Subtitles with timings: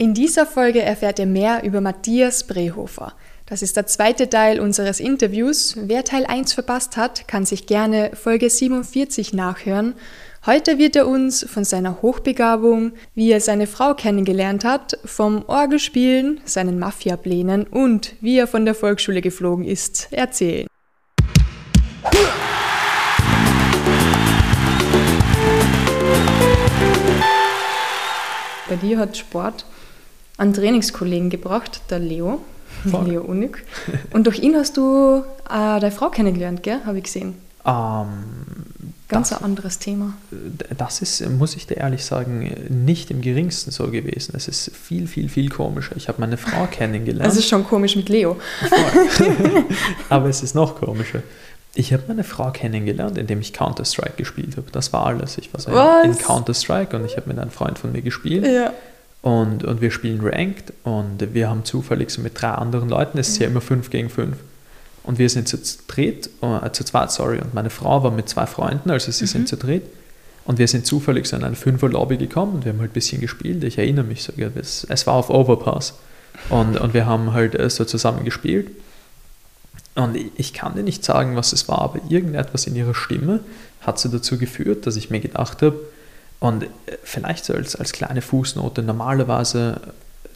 [0.00, 3.12] In dieser Folge erfährt ihr mehr über Matthias Brehofer.
[3.44, 5.74] Das ist der zweite Teil unseres Interviews.
[5.76, 9.92] Wer Teil 1 verpasst hat, kann sich gerne Folge 47 nachhören.
[10.46, 16.40] Heute wird er uns von seiner Hochbegabung, wie er seine Frau kennengelernt hat, vom Orgelspielen,
[16.46, 20.66] seinen Mafiaplänen und wie er von der Volksschule geflogen ist, erzählen.
[28.66, 29.66] Bei dir hat Sport
[30.40, 32.40] einen Trainingskollegen gebracht, der Leo,
[32.90, 33.04] Voll.
[33.08, 33.62] Leo Unik.
[34.12, 36.80] Und durch ihn hast du äh, deine Frau kennengelernt, gell?
[36.86, 37.34] Habe ich gesehen.
[37.66, 38.06] Ähm,
[39.08, 40.14] Ganz das, ein anderes Thema.
[40.78, 42.50] Das ist, muss ich dir ehrlich sagen,
[42.86, 44.34] nicht im geringsten so gewesen.
[44.34, 45.94] Es ist viel, viel, viel komischer.
[45.96, 47.30] Ich habe meine Frau kennengelernt.
[47.30, 48.38] Es ist schon komisch mit Leo.
[50.08, 51.22] Aber es ist noch komischer.
[51.74, 54.70] Ich habe meine Frau kennengelernt, indem ich Counter-Strike gespielt habe.
[54.72, 55.38] Das war alles.
[55.38, 55.70] Ich war so
[56.02, 58.46] in Counter-Strike und ich habe mit einem Freund von mir gespielt.
[58.46, 58.72] Ja.
[59.22, 63.28] Und, und wir spielen Ranked und wir haben zufällig so mit drei anderen Leuten, es
[63.28, 63.52] ist ja mhm.
[63.52, 64.36] immer fünf gegen fünf.
[65.02, 65.58] Und wir sind zu
[65.88, 69.28] dritt, äh, zu zweit, sorry, und meine Frau war mit zwei Freunden, also sie mhm.
[69.28, 69.82] sind zu dritt.
[70.46, 73.20] Und wir sind zufällig so in eine Fünfer-Lobby gekommen und wir haben halt ein bisschen
[73.20, 73.62] gespielt.
[73.62, 75.94] Ich erinnere mich sogar, es, es war auf Overpass.
[76.48, 78.70] Und, und wir haben halt äh, so zusammen gespielt.
[79.94, 83.40] Und ich kann dir nicht sagen, was es war, aber irgendetwas in ihrer Stimme
[83.82, 85.78] hat so dazu geführt, dass ich mir gedacht habe,
[86.40, 86.68] und äh,
[87.04, 89.80] vielleicht so als, als kleine Fußnote, normalerweise,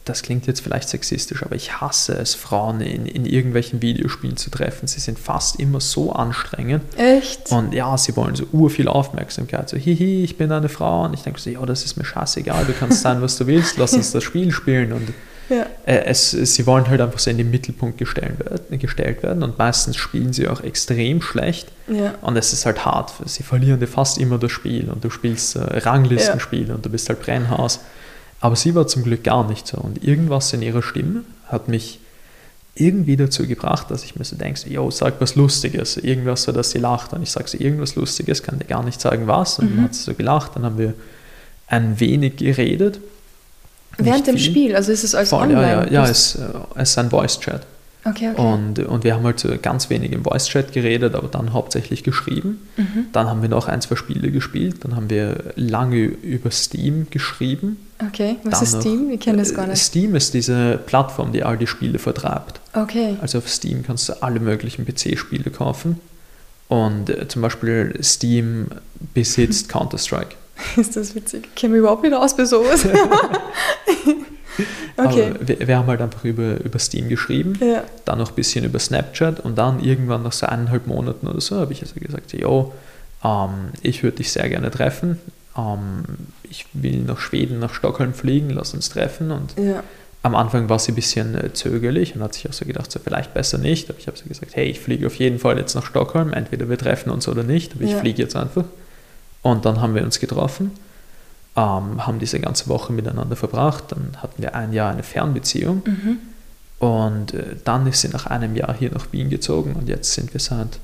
[0.05, 4.51] das klingt jetzt vielleicht sexistisch, aber ich hasse es, Frauen in, in irgendwelchen Videospielen zu
[4.51, 4.87] treffen.
[4.87, 6.83] Sie sind fast immer so anstrengend.
[6.95, 7.51] Echt?
[7.51, 9.67] Und ja, sie wollen so ur viel Aufmerksamkeit.
[9.67, 11.05] So, hihi, ich bin eine Frau.
[11.05, 13.77] Und ich denke so, ja, das ist mir scheißegal, du kannst sein, was du willst,
[13.77, 14.93] lass uns das Spiel spielen.
[14.93, 15.11] Und
[15.49, 15.65] ja.
[15.85, 19.57] Äh, es, sie wollen halt einfach so in den Mittelpunkt gestellt werden, gestellt werden und
[19.57, 22.15] meistens spielen sie auch extrem schlecht ja.
[22.21, 23.13] und es ist halt hart.
[23.25, 26.75] Sie verlieren dir fast immer das Spiel und du spielst äh, Ranglistenspiele ja.
[26.75, 27.79] und du bist halt Brennhaus.
[28.39, 31.99] Aber sie war zum Glück gar nicht so und irgendwas in ihrer Stimme hat mich
[32.77, 36.71] irgendwie dazu gebracht, dass ich mir so denke, yo, sag was Lustiges, irgendwas so, dass
[36.71, 39.71] sie lacht und ich sage so, irgendwas Lustiges, kann dir gar nicht sagen was und
[39.71, 39.75] mhm.
[39.75, 40.93] dann hat sie so gelacht, dann haben wir
[41.67, 42.99] ein wenig geredet
[43.97, 45.61] Während dem Spiel, also ist es als Voll, online?
[45.61, 46.41] Ja, ja, ja es, äh,
[46.75, 47.61] es ist ein Voice-Chat.
[48.07, 48.39] Okay, okay.
[48.39, 52.67] Und, und wir haben halt ganz wenig im Voice-Chat geredet, aber dann hauptsächlich geschrieben.
[52.77, 53.07] Mhm.
[53.11, 54.85] Dann haben wir noch ein, zwei Spiele gespielt.
[54.85, 57.77] Dann haben wir lange über Steam geschrieben.
[58.07, 59.09] Okay, was dann ist Steam?
[59.09, 59.81] Ich kenne das gar nicht.
[59.81, 62.59] Steam ist diese Plattform, die all die Spiele vertreibt.
[62.73, 63.17] Okay.
[63.21, 65.99] Also auf Steam kannst du alle möglichen PC-Spiele kaufen.
[66.67, 68.67] Und äh, zum Beispiel Steam
[69.15, 70.35] besitzt Counter-Strike.
[70.77, 71.47] Ist das witzig?
[71.47, 72.85] Ich kenne mich überhaupt nicht aus bei sowas.
[74.97, 74.97] okay.
[74.97, 77.83] Aber wir, wir, haben halt einfach über, über Steam geschrieben, ja.
[78.05, 81.57] dann noch ein bisschen über Snapchat und dann irgendwann nach so eineinhalb Monaten oder so
[81.57, 82.73] habe ich also gesagt, jo,
[83.23, 85.19] ähm, ich würde dich sehr gerne treffen.
[85.57, 86.03] Ähm,
[86.43, 89.31] ich will nach Schweden, nach Stockholm fliegen, lass uns treffen.
[89.31, 89.83] Und ja.
[90.23, 92.99] am Anfang war sie ein bisschen äh, zögerlich und hat sich auch so gedacht, so
[92.99, 93.89] vielleicht besser nicht.
[93.89, 96.69] Aber ich habe so gesagt, hey, ich fliege auf jeden Fall jetzt nach Stockholm, entweder
[96.69, 97.99] wir treffen uns oder nicht, aber ich ja.
[97.99, 98.65] fliege jetzt einfach.
[99.45, 100.71] Und dann haben wir uns getroffen,
[101.55, 103.83] ähm, haben diese ganze Woche miteinander verbracht.
[103.89, 105.83] Dann hatten wir ein Jahr eine Fernbeziehung.
[105.85, 106.17] Mhm.
[106.79, 110.33] Und äh, dann ist sie nach einem Jahr hier nach Wien gezogen und jetzt sind
[110.33, 110.79] wir seit ein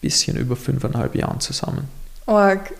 [0.00, 1.86] bisschen über fünfeinhalb Jahren zusammen.
[2.24, 2.72] Org.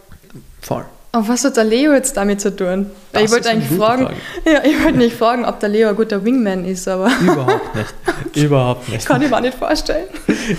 [0.63, 0.87] Voll.
[1.13, 2.87] Aber was hat der Leo jetzt damit zu tun?
[3.13, 4.09] Das ich wollte eigentlich fragen,
[4.47, 7.11] ja, ich wollte nicht fragen, ob der Leo ein guter Wingman ist, aber.
[7.21, 7.95] Überhaupt nicht.
[8.35, 9.05] Überhaupt nicht.
[9.05, 10.09] Kann ich mir auch nicht vorstellen.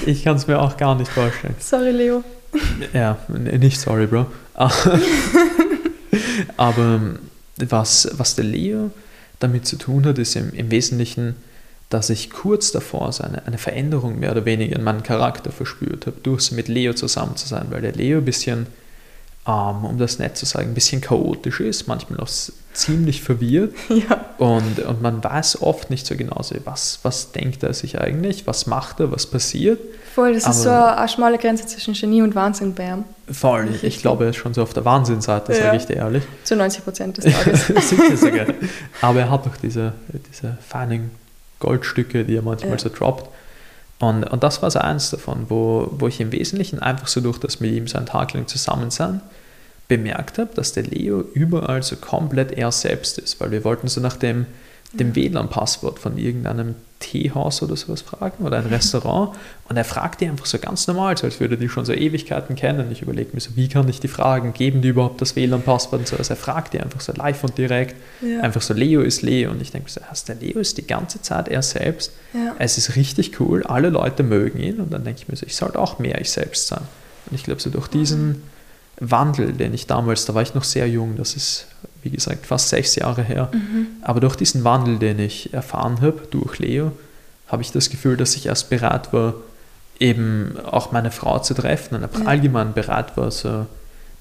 [0.06, 1.56] Ich kann es mir auch gar nicht vorstellen.
[1.58, 2.24] Sorry, Leo.
[2.94, 4.26] Ja, nicht sorry, Bro.
[6.58, 7.02] Aber
[7.58, 8.92] was, was der Leo
[9.40, 11.36] damit zu tun hat, ist im, im Wesentlichen,
[11.90, 16.18] dass ich kurz davor eine, eine Veränderung mehr oder weniger in meinem Charakter verspürt habe,
[16.24, 18.68] durch mit Leo zusammen zu sein, weil der Leo ein bisschen
[19.48, 22.30] ähm, um das nett zu sagen, ein bisschen chaotisch ist, manchmal auch
[22.74, 23.74] ziemlich verwirrt.
[23.90, 24.26] Ja.
[24.38, 28.66] Und, und man weiß oft nicht so genau, was, was denkt er sich eigentlich, was
[28.66, 29.80] macht er, was passiert.
[30.14, 33.06] Voll, das Aber, ist so eine schmale Grenze zwischen Genie und Wahnsinn bei ihm.
[33.32, 35.64] Voll, ich, ich glaube, er ist schon so auf der Wahnsinnseite, ja.
[35.64, 36.24] sage ich dir ehrlich.
[36.44, 37.68] Zu 90 Prozent des Tages.
[37.68, 38.48] Sicher sogar.
[39.02, 39.94] Aber er hat doch diese,
[40.30, 41.12] diese feinen
[41.60, 42.80] Goldstücke, die er manchmal ja.
[42.80, 43.30] so droppt.
[44.00, 47.38] Und, und das war so eins davon, wo, wo ich im Wesentlichen einfach so durch
[47.38, 49.22] das mit ihm so einen Tag lang zusammen sein,
[49.88, 54.02] bemerkt habe, dass der Leo überall so komplett er selbst ist, weil wir wollten so
[54.02, 54.48] nach dem,
[54.94, 59.36] dem WLAN-Passwort von irgendeinem Teehaus oder sowas fragen oder ein Restaurant
[59.68, 62.56] und er fragt die einfach so ganz normal, so als würde die schon so Ewigkeiten
[62.56, 62.92] kennen.
[62.92, 66.08] Ich überlege mir so, wie kann ich die fragen, geben die überhaupt das WLAN-Passwort und
[66.08, 66.18] so.
[66.18, 68.42] Also er fragt die einfach so live und direkt, ja.
[68.42, 71.48] einfach so, Leo ist Leo und ich denke so, der Leo ist die ganze Zeit
[71.48, 72.14] er selbst.
[72.34, 72.56] Ja.
[72.60, 75.56] Es ist richtig cool, alle Leute mögen ihn und dann denke ich mir so, ich
[75.56, 76.84] sollte auch mehr ich selbst sein.
[77.30, 78.44] Und ich glaube so durch diesen
[79.00, 81.68] Wandel, den ich damals, da war ich noch sehr jung, das ist
[82.04, 83.50] wie gesagt, fast sechs Jahre her.
[83.54, 83.88] Mhm.
[84.02, 86.92] Aber durch diesen Wandel, den ich erfahren habe, durch Leo,
[87.48, 89.36] habe ich das Gefühl, dass ich erst bereit war,
[90.00, 92.28] eben auch meine Frau zu treffen und einfach ja.
[92.28, 93.68] allgemein bereit war, so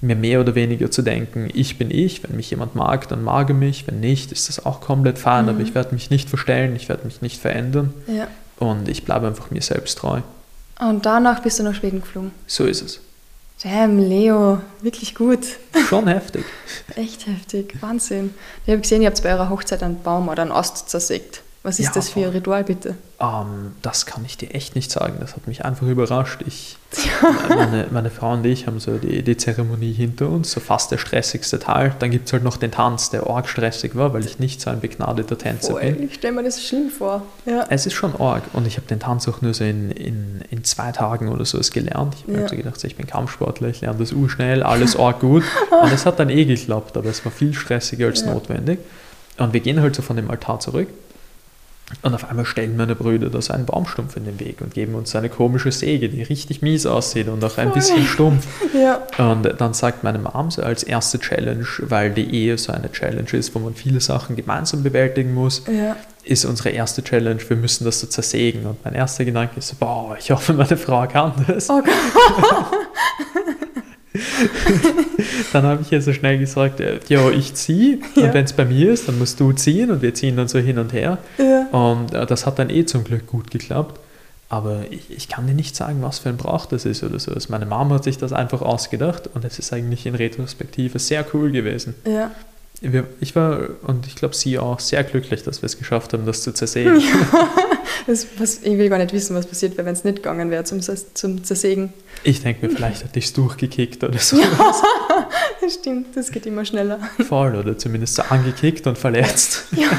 [0.01, 3.49] mir mehr oder weniger zu denken, ich bin ich, wenn mich jemand mag, dann mag
[3.49, 5.49] er mich, wenn nicht, ist das auch komplett fein, mhm.
[5.49, 8.27] aber ich werde mich nicht verstellen, ich werde mich nicht verändern ja.
[8.57, 10.21] und ich bleibe einfach mir selbst treu.
[10.79, 12.31] Und danach bist du nach Schweden geflogen?
[12.47, 12.99] So ist es.
[13.63, 15.45] Damn, Leo, wirklich gut.
[15.87, 16.45] Schon heftig.
[16.95, 18.33] Echt heftig, Wahnsinn.
[18.65, 21.43] Ich habe gesehen, ihr habt bei eurer Hochzeit einen Baum oder einen Ast zersägt.
[21.63, 22.95] Was ist ja, das für ein Ritual, bitte?
[23.19, 25.17] Ähm, das kann ich dir echt nicht sagen.
[25.19, 26.41] Das hat mich einfach überrascht.
[26.47, 26.77] Ich,
[27.49, 30.97] meine, meine Frau und ich haben so die, die Zeremonie hinter uns, so fast der
[30.97, 31.95] stressigste Teil.
[31.99, 34.71] Dann gibt es halt noch den Tanz, der arg stressig war, weil ich nicht so
[34.71, 35.81] ein begnadeter Tänzer Voll.
[35.81, 36.03] bin.
[36.03, 37.21] Ich stelle mir das schlimm vor.
[37.45, 37.63] Ja.
[37.69, 38.41] Es ist schon arg.
[38.53, 41.59] Und ich habe den Tanz auch nur so in, in, in zwei Tagen oder so
[41.71, 42.15] gelernt.
[42.15, 42.49] Ich habe ja.
[42.49, 45.43] so gedacht, ich bin Kampfsportler, ich lerne das urschnell, alles arg gut.
[45.83, 48.79] Und es hat dann eh geklappt, aber es war viel stressiger als notwendig.
[49.37, 50.87] Und wir gehen halt so von dem Altar zurück
[52.01, 54.95] und auf einmal stellen meine Brüder da so einen Baumstumpf in den Weg und geben
[54.95, 58.47] uns eine komische Säge, die richtig mies aussieht und auch ein bisschen stumpf.
[58.73, 59.01] Ja.
[59.17, 63.29] Und dann sagt meine Mom so als erste Challenge, weil die Ehe so eine Challenge
[63.33, 65.95] ist, wo man viele Sachen gemeinsam bewältigen muss, ja.
[66.23, 68.65] ist unsere erste Challenge, wir müssen das so zersägen.
[68.65, 71.69] Und mein erster Gedanke ist so, boah, ich hoffe, meine Frau kann das.
[71.69, 71.81] Oh
[75.53, 78.23] dann habe ich ihr so schnell gesagt, äh, ja, ich ziehe ja.
[78.23, 80.59] und wenn es bei mir ist, dann musst du ziehen und wir ziehen dann so
[80.59, 81.17] hin und her.
[81.37, 81.67] Ja.
[81.71, 83.99] Und äh, das hat dann eh zum Glück gut geklappt.
[84.49, 87.31] Aber ich, ich, kann dir nicht sagen, was für ein Brauch das ist oder so.
[87.31, 91.25] Also meine Mama hat sich das einfach ausgedacht und es ist eigentlich in Retrospektive sehr
[91.33, 91.95] cool gewesen.
[92.05, 92.31] Ja.
[92.81, 96.41] Ich war, und ich glaube, sie auch, sehr glücklich, dass wir es geschafft haben, das
[96.41, 96.99] zu zersägen.
[96.99, 97.49] Ja.
[98.07, 100.63] Das, was, ich will gar nicht wissen, was passiert wäre, wenn es nicht gegangen wäre
[100.63, 101.93] zum, zum Zersägen.
[102.23, 104.39] Ich denke mir, vielleicht hätte ich es durchgekickt oder so.
[104.39, 105.27] Ja,
[105.61, 106.99] das stimmt, das geht immer schneller.
[107.27, 109.65] Voll, oder zumindest so angekickt und verletzt.
[109.73, 109.89] Ja.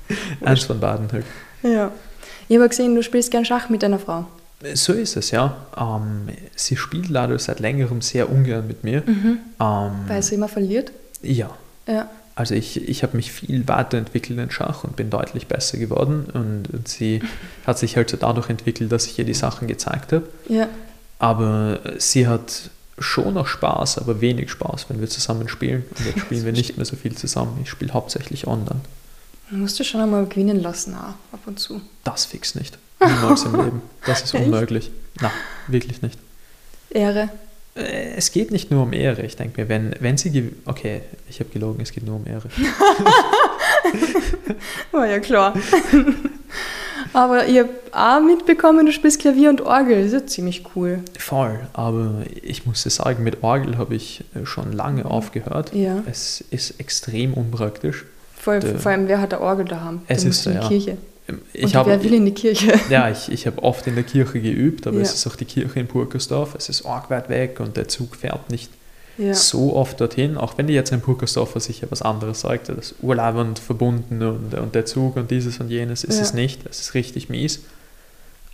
[0.40, 1.24] Eins von beiden halt.
[1.64, 1.90] Ja.
[2.48, 4.26] Ich habe gesehen, du spielst gern Schach mit deiner Frau.
[4.74, 5.56] So ist es, ja.
[5.76, 9.02] Ähm, sie spielt leider seit längerem sehr ungern mit mir.
[9.04, 9.38] Mhm.
[9.60, 10.92] Ähm, Weil sie immer verliert?
[11.22, 11.50] Ja.
[11.86, 12.08] Ja.
[12.38, 16.26] Also ich, ich habe mich viel weiterentwickelt in Schach und bin deutlich besser geworden.
[16.32, 17.20] Und, und sie
[17.66, 20.28] hat sich halt so dadurch entwickelt, dass ich ihr die Sachen gezeigt habe.
[20.48, 20.68] Ja.
[21.18, 22.70] Aber sie hat
[23.00, 25.84] schon noch Spaß, aber wenig Spaß, wenn wir zusammen spielen.
[25.98, 27.58] Und jetzt spielen wir nicht mehr so viel zusammen.
[27.64, 28.82] Ich spiele hauptsächlich online.
[29.50, 31.80] Man musst du schon einmal gewinnen lassen, auch, ab und zu.
[32.04, 32.78] Das fix nicht.
[33.00, 33.82] Niemals im Leben.
[34.06, 34.92] Das ist unmöglich.
[35.20, 35.32] Nein,
[35.66, 36.20] wirklich nicht.
[36.90, 37.30] Ehre.
[37.78, 39.22] Äh, es geht nicht nur um Ehre.
[39.22, 40.52] Ich denke mir, wenn, wenn sie.
[40.64, 42.48] Okay, ich habe gelogen, es geht nur um Ehre.
[44.92, 45.54] War ja klar.
[47.12, 50.02] aber ich habe auch mitbekommen, du spielst Klavier und Orgel.
[50.02, 51.00] Das ist ja ziemlich cool.
[51.18, 55.74] Voll, aber ich muss sagen, mit Orgel habe ich äh, schon lange aufgehört.
[55.74, 56.02] Ja.
[56.06, 58.04] Es ist extrem unpraktisch.
[58.36, 60.02] Voll, vor allem, wer hat der Orgel daheim?
[60.06, 60.68] Es ist in die ja.
[60.68, 60.98] Kirche.
[61.52, 62.72] Ich und wer will in die Kirche?
[62.90, 65.02] Ja, ich, ich habe oft in der Kirche geübt, aber ja.
[65.02, 66.54] es ist auch die Kirche in Purkersdorf.
[66.54, 68.70] Es ist arg weit weg und der Zug fährt nicht
[69.18, 69.34] ja.
[69.34, 70.38] so oft dorthin.
[70.38, 74.74] Auch wenn die jetzt in Purkersdorfer sicher was anderes sagt, das urlaubend verbunden und, und
[74.74, 76.22] der Zug und dieses und jenes ist ja.
[76.22, 76.60] es nicht.
[76.68, 77.60] Es ist richtig mies.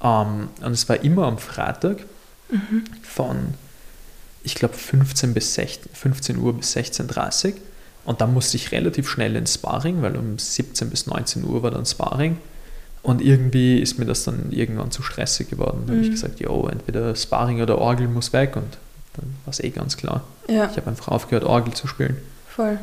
[0.02, 1.98] Ähm, und es war immer am Freitag
[2.50, 2.84] mhm.
[3.02, 3.54] von,
[4.42, 7.52] ich glaube, 15, bis 16, 15 Uhr bis 16.30 Uhr.
[8.04, 11.70] Und dann musste ich relativ schnell ins Sparring, weil um 17 bis 19 Uhr war
[11.70, 12.38] dann Sparring.
[13.04, 15.84] Und irgendwie ist mir das dann irgendwann zu stressig geworden.
[15.86, 15.96] Da mhm.
[15.98, 18.78] habe ich gesagt, jo, entweder Sparring oder Orgel muss weg und
[19.12, 20.24] dann war es eh ganz klar.
[20.48, 20.70] Ja.
[20.70, 22.16] Ich habe einfach aufgehört, Orgel zu spielen.
[22.48, 22.78] Voll.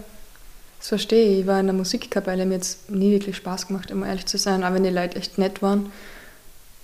[0.77, 1.39] Das verstehe ich.
[1.39, 4.63] Ich war in der Musikkapelle, mir jetzt nie wirklich Spaß gemacht, um ehrlich zu sein,
[4.63, 5.91] auch wenn die Leute echt nett waren.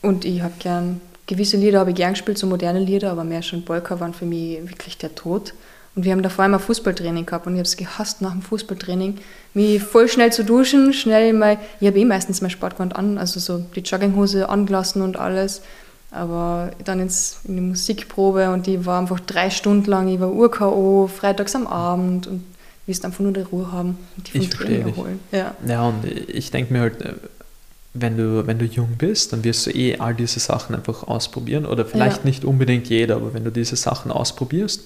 [0.01, 3.43] Und ich habe gern, gewisse Lieder habe ich gern gespielt, so moderne Lieder, aber mehr
[3.43, 5.53] schon Polka waren für mich wirklich der Tod.
[5.97, 9.15] Und wir haben davor einmal Fußballtraining gehabt und ich habe es gehasst nach dem Fußballtraining,
[9.55, 13.39] mich voll schnell zu duschen, schnell mal, ich habe eh meistens mein Sportgewand an, also
[13.39, 15.63] so die Jogginghose angelassen und alles.
[16.11, 20.31] Aber dann ins, in die Musikprobe und die war einfach drei Stunden lang, ich war
[20.31, 22.43] Ur-K.O., freitags am Abend und
[22.85, 25.19] willst einfach nur die Ruhe haben und die vom ich Training erholen.
[25.31, 25.55] Ja.
[25.67, 27.13] ja, und ich denke mir halt, äh,
[27.95, 31.65] wenn du, wenn du jung bist, dann wirst du eh all diese Sachen einfach ausprobieren
[31.65, 32.25] oder vielleicht ja.
[32.25, 34.83] nicht unbedingt jeder, aber wenn du diese Sachen ausprobierst,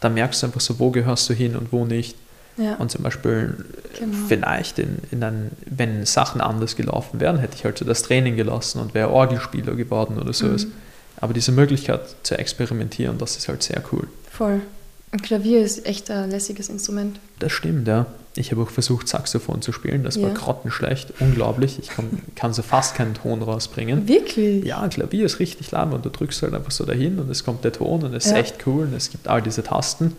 [0.00, 2.16] dann merkst du einfach so, wo gehörst du hin und wo nicht.
[2.56, 2.74] Ja.
[2.76, 3.54] Und zum Beispiel
[3.98, 4.16] genau.
[4.28, 8.36] vielleicht, in, in ein, wenn Sachen anders gelaufen wären, hätte ich halt so das Training
[8.36, 10.46] gelassen und wäre Orgelspieler geworden oder so.
[10.46, 10.72] Mhm.
[11.18, 14.08] Aber diese Möglichkeit zu experimentieren, das ist halt sehr cool.
[14.30, 14.62] Voll.
[15.12, 17.18] Ein Klavier ist echt ein lässiges Instrument.
[17.40, 18.06] Das stimmt, ja.
[18.36, 20.04] Ich habe auch versucht, Saxophon zu spielen.
[20.04, 20.22] Das ja.
[20.22, 21.80] war grottenschlecht, unglaublich.
[21.80, 24.06] Ich kann, kann so fast keinen Ton rausbringen.
[24.06, 24.64] Wirklich?
[24.64, 27.64] Ja, Klavier ist richtig lahm und du drückst halt einfach so dahin und es kommt
[27.64, 28.32] der Ton und es ja.
[28.32, 30.16] ist echt cool und es gibt all diese Tasten.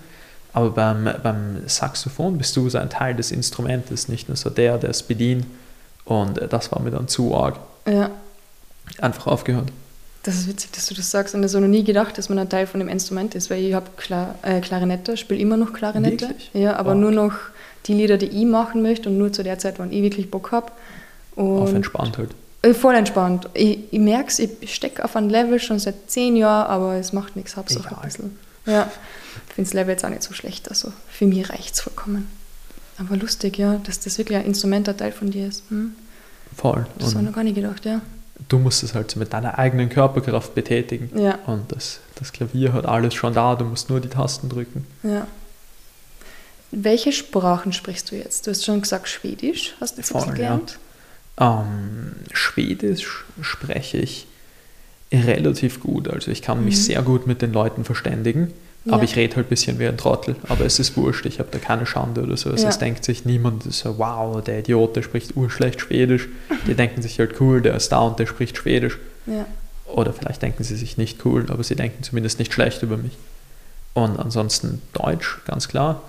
[0.52, 4.78] Aber beim, beim Saxophon bist du so ein Teil des Instrumentes, nicht nur so der,
[4.78, 5.46] der es bedient.
[6.04, 7.58] Und das war mir dann zu arg.
[7.88, 8.12] Ja.
[9.00, 9.72] Einfach aufgehört.
[10.24, 11.34] Das ist witzig, dass du das sagst.
[11.34, 13.64] Und ich habe noch nie gedacht, dass man ein Teil von dem Instrument ist, weil
[13.64, 16.30] ich habe Klar, äh, Klarinette, spiele immer noch Klarinette.
[16.30, 16.52] Wirklich?
[16.54, 17.00] Ja, aber Wow.
[17.00, 17.34] nur noch
[17.88, 20.52] die Lieder, die ich machen möchte und nur zu der Zeit, wann ich wirklich Bock
[20.52, 20.72] habe.
[21.36, 22.32] Auf entspannt halt.
[22.62, 23.50] Äh, Voll entspannt.
[23.56, 27.14] Ich, ich merke es, ich stecke auf einem Level schon seit zehn Jahren, aber es
[27.14, 28.00] macht nichts, Hauptsache Egal.
[28.00, 28.40] ein bisschen.
[28.68, 28.92] Ja,
[29.48, 32.28] ich finde das Level jetzt auch nicht so schlecht, also für mich reicht es vollkommen.
[33.00, 35.64] Aber lustig, ja, dass das wirklich ein Instrument ein Teil von dir ist.
[35.70, 35.96] Hm?
[36.56, 36.86] Voll.
[37.00, 38.02] Das habe ich noch gar nicht gedacht, ja.
[38.50, 41.10] Du musst es halt so mit deiner eigenen Körperkraft betätigen.
[41.20, 44.86] Ja, Und das, das Klavier hat alles schon da, du musst nur die Tasten drücken.
[45.04, 45.28] ja.
[46.74, 48.48] Welche Sprachen sprichst du jetzt?
[48.48, 50.36] Du hast schon gesagt Schwedisch, hast du Voll, bisschen ja.
[50.56, 50.80] gelernt?
[51.38, 54.26] Ähm, Schwedisch spreche ich
[55.12, 56.08] relativ gut.
[56.08, 56.80] Also ich kann mich Mhm.
[56.82, 58.54] sehr gut mit den Leuten verständigen.
[58.90, 60.36] Aber ich rede halt ein bisschen wie ein Trottel.
[60.48, 62.50] Aber es ist wurscht, ich habe da keine Schande oder so.
[62.50, 62.70] Also Ja.
[62.70, 66.28] es denkt sich niemand so, wow, der Idiot, der spricht urschlecht Schwedisch.
[66.66, 68.98] Die denken sich halt cool, der ist da und der spricht Schwedisch.
[69.28, 69.46] Ja,
[69.86, 73.12] Oder vielleicht denken sie sich nicht cool, aber sie denken zumindest nicht schlecht über mich.
[73.94, 76.02] Und ansonsten Deutsch, ganz klar.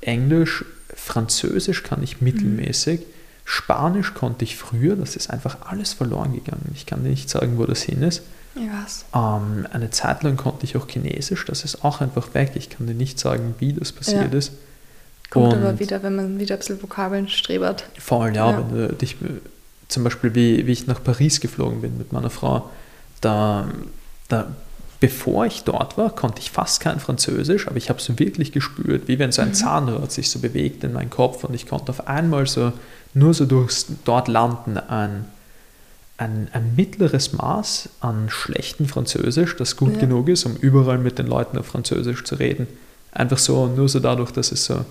[0.00, 0.64] Englisch,
[0.94, 3.00] Französisch kann ich mittelmäßig.
[3.44, 6.70] Spanisch konnte ich früher, das ist einfach alles verloren gegangen.
[6.74, 8.22] Ich kann dir nicht sagen, wo das hin ist.
[8.56, 12.52] Ähm, eine Zeit lang konnte ich auch Chinesisch, das ist auch einfach weg.
[12.54, 14.38] Ich kann dir nicht sagen, wie das passiert Ja.
[14.38, 14.52] ist.
[15.30, 17.84] Kommt aber wieder, wenn man wieder ein bisschen Vokabeln strebert.
[17.98, 18.58] Voll, ja, Ja.
[18.58, 19.16] wenn du dich,
[19.88, 22.70] zum Beispiel wie, wie ich nach Paris geflogen bin mit meiner Frau,
[23.20, 23.66] da,
[24.28, 24.46] da
[25.00, 29.08] bevor ich dort war, konnte ich fast kein Französisch, aber ich habe so wirklich gespürt,
[29.08, 29.54] wie wenn so ein Mhm.
[29.54, 32.72] Zahnrad sich so bewegt in meinen Kopf und ich konnte auf einmal so
[33.12, 35.24] nur so durchs dort landen ein,
[36.16, 40.00] ein, ein mittleres Maß an schlechten Französisch, das gut Ja.
[40.00, 42.66] genug ist, um überall mit den Leuten auf Französisch zu reden.
[43.12, 44.84] Einfach so, nur so dadurch, dass es so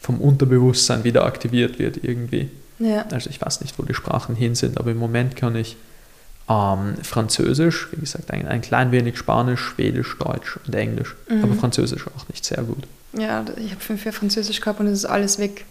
[0.00, 2.50] vom Unterbewusstsein wieder aktiviert wird irgendwie.
[2.78, 5.76] Ja, Also ich weiß nicht, wo die Sprachen hin sind, aber im Moment kann ich
[6.48, 11.16] ähm, Französisch, wie gesagt, ein, ein klein wenig Spanisch, Schwedisch, Deutsch und Englisch.
[11.28, 11.42] Mhm.
[11.42, 12.84] Aber Französisch auch nicht sehr gut.
[13.18, 15.64] ja ich habe fünf Jahre Französisch gehabt und es ist alles weg.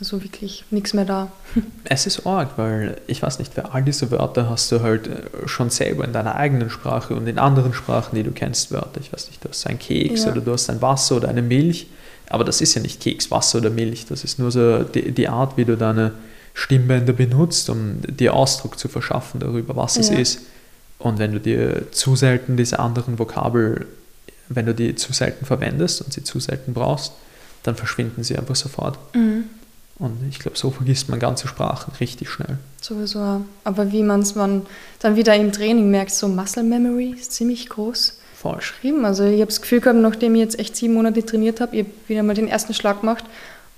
[0.00, 1.30] Also wirklich nichts mehr da.
[1.84, 5.46] Es ist arg, weil ich weiß nicht, für all diese Wörter hast du halt äh,
[5.46, 9.00] schon selber in deiner eigenen Sprache und in anderen Sprachen, die du kennst, Wörter.
[9.00, 10.32] Ich weiß nicht, du hast ein Keks Ja.
[10.32, 11.86] oder du hast ein Wasser oder eine Milch,
[12.28, 14.06] aber das ist ja nicht Keks, Wasser oder Milch.
[14.06, 16.12] Das ist nur so die, die Art, wie du deine
[16.54, 20.16] Stimmbänder benutzt, um dir Ausdruck zu verschaffen darüber, was es Ja.
[20.18, 20.40] ist.
[20.98, 23.86] Und wenn du dir zu selten diese anderen Vokabel,
[24.48, 27.12] wenn du die zu selten verwendest und sie zu selten brauchst,
[27.62, 28.98] dann verschwinden sie einfach sofort.
[29.14, 29.44] Mhm.
[29.98, 32.58] Und ich glaube, so vergisst man ganze Sprachen richtig schnell.
[32.80, 33.42] Sowieso.
[33.62, 34.66] Aber wie man es man
[34.98, 38.56] dann wieder im Training merkt, so Muscle Memory ist ziemlich groß Voll.
[38.56, 39.04] geschrieben.
[39.04, 41.84] Also ich habe das Gefühl gehabt, nachdem ich jetzt echt sieben Monate trainiert habe, ich
[41.84, 43.24] habe wieder mal den ersten Schlag gemacht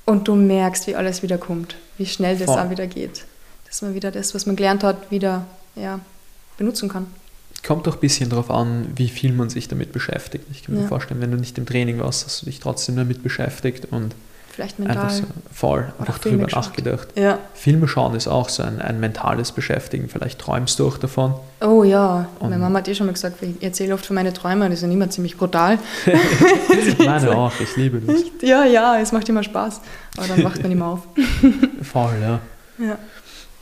[0.06, 2.58] und du merkst, wie alles wieder kommt, wie schnell das Voll.
[2.60, 3.24] auch wieder geht.
[3.66, 5.44] Dass man wieder das, was man gelernt hat, wieder
[5.74, 6.00] ja,
[6.56, 7.06] benutzen kann.
[7.66, 10.44] Kommt auch ein bisschen darauf an, wie viel man sich damit beschäftigt.
[10.50, 10.88] Ich kann mir Ja.
[10.88, 14.14] vorstellen, wenn du nicht im Training warst, hast du dich trotzdem damit beschäftigt und
[14.56, 15.10] Vielleicht einfach mental.
[15.10, 16.64] so voll einfach Filme drüber geschaut.
[16.68, 17.08] nachgedacht.
[17.14, 17.38] Ja.
[17.52, 20.08] Filme schauen ist auch so ein, ein mentales Beschäftigen.
[20.08, 21.34] Vielleicht träumst du auch davon.
[21.60, 24.32] Oh ja, Und- meine Mama hat eh schon mal gesagt, ich erzähle oft von meinen
[24.32, 25.78] Träumen, die sind immer ziemlich brutal.
[27.04, 28.22] Meine auch, ich liebe das.
[28.40, 29.80] Ja, ja, es macht immer Spaß.
[30.16, 31.00] Aber dann wacht man immer auf.
[31.82, 32.40] Voll, ja.
[32.78, 32.98] Ja.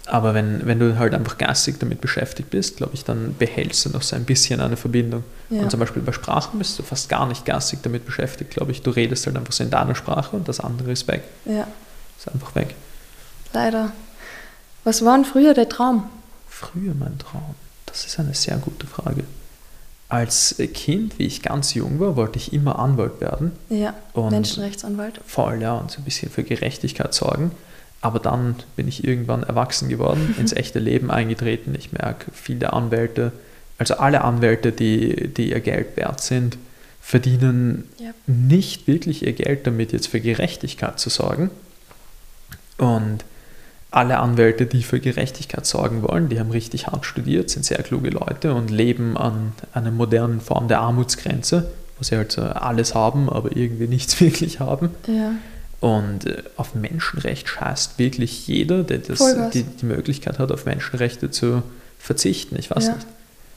[0.07, 3.89] Aber wenn, wenn du halt einfach geistig damit beschäftigt bist, glaube ich, dann behältst du
[3.91, 5.25] noch so ein bisschen eine Verbindung.
[5.49, 5.63] Ja.
[5.63, 8.83] Und zum Beispiel bei Sprachen bist du fast gar nicht geistig damit beschäftigt, glaube ich.
[8.83, 11.23] Du redest halt einfach so in deiner Sprache und das andere ist weg.
[11.47, 11.67] ja,
[12.19, 12.75] Ist einfach weg.
[13.55, 13.93] leider.
[14.85, 16.05] Was war denn früher der Traum?
[16.49, 17.55] Früher mein Traum?
[17.87, 19.25] Das ist eine sehr gute Frage.
[20.11, 23.53] Als Kind, wie ich ganz jung war, wollte ich immer Anwalt werden.
[23.71, 25.19] Ja, Und- Menschenrechtsanwalt.
[25.27, 27.53] Voll, ja, und so ein bisschen für Gerechtigkeit sorgen.
[28.05, 31.75] Aber dann bin ich irgendwann erwachsen geworden, ins echte Leben eingetreten.
[31.79, 33.33] Ich merke, viele Anwälte,
[33.79, 36.59] also alle Anwälte, die, die ihr Geld wert sind,
[37.01, 38.11] verdienen Ja.
[38.27, 41.49] nicht wirklich ihr Geld damit, jetzt für Gerechtigkeit zu sorgen.
[42.77, 43.25] Und
[43.91, 48.11] alle Anwälte, die für Gerechtigkeit sorgen wollen, die haben richtig hart studiert, sind sehr kluge
[48.11, 53.57] Leute und leben an einer modernen Form der Armutsgrenze, wo sie halt alles haben, aber
[53.57, 54.91] irgendwie nichts wirklich haben.
[55.07, 55.33] Ja,
[55.85, 59.19] Und äh, auf Menschenrecht scheißt wirklich jeder, der das,
[59.53, 61.63] die, die Möglichkeit hat, auf Menschenrechte zu
[61.99, 62.57] verzichten.
[62.59, 62.95] Ich weiß Ja.
[62.95, 63.07] nicht.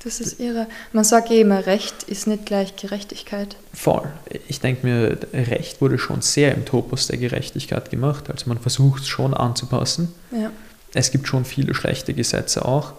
[0.03, 0.67] das ist irre.
[0.91, 3.55] Man sagt ja immer, Recht ist nicht gleich Gerechtigkeit.
[3.73, 4.09] Voll.
[4.49, 8.29] Ich denke mir, Recht wurde schon sehr im Topos der Gerechtigkeit gemacht.
[8.29, 10.13] Also man versucht es schon anzupassen.
[10.31, 10.51] Ja,
[10.93, 12.91] Es gibt schon viele schlechte Gesetze auch.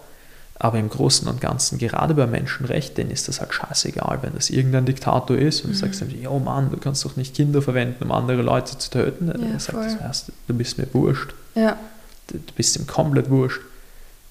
[0.61, 4.85] Aber im Großen und Ganzen, gerade bei Menschenrechten, ist das halt scheißegal, wenn das irgendein
[4.85, 5.73] Diktator ist und mhm.
[5.73, 8.89] du sagst ihm, oh Mann, du kannst doch nicht Kinder verwenden, um andere Leute zu
[8.89, 9.27] töten.
[9.27, 11.33] Ja, er sagt, das heißt, du bist mir wurscht.
[11.55, 11.77] Ja.
[12.27, 13.61] Du, du bist ihm komplett wurscht.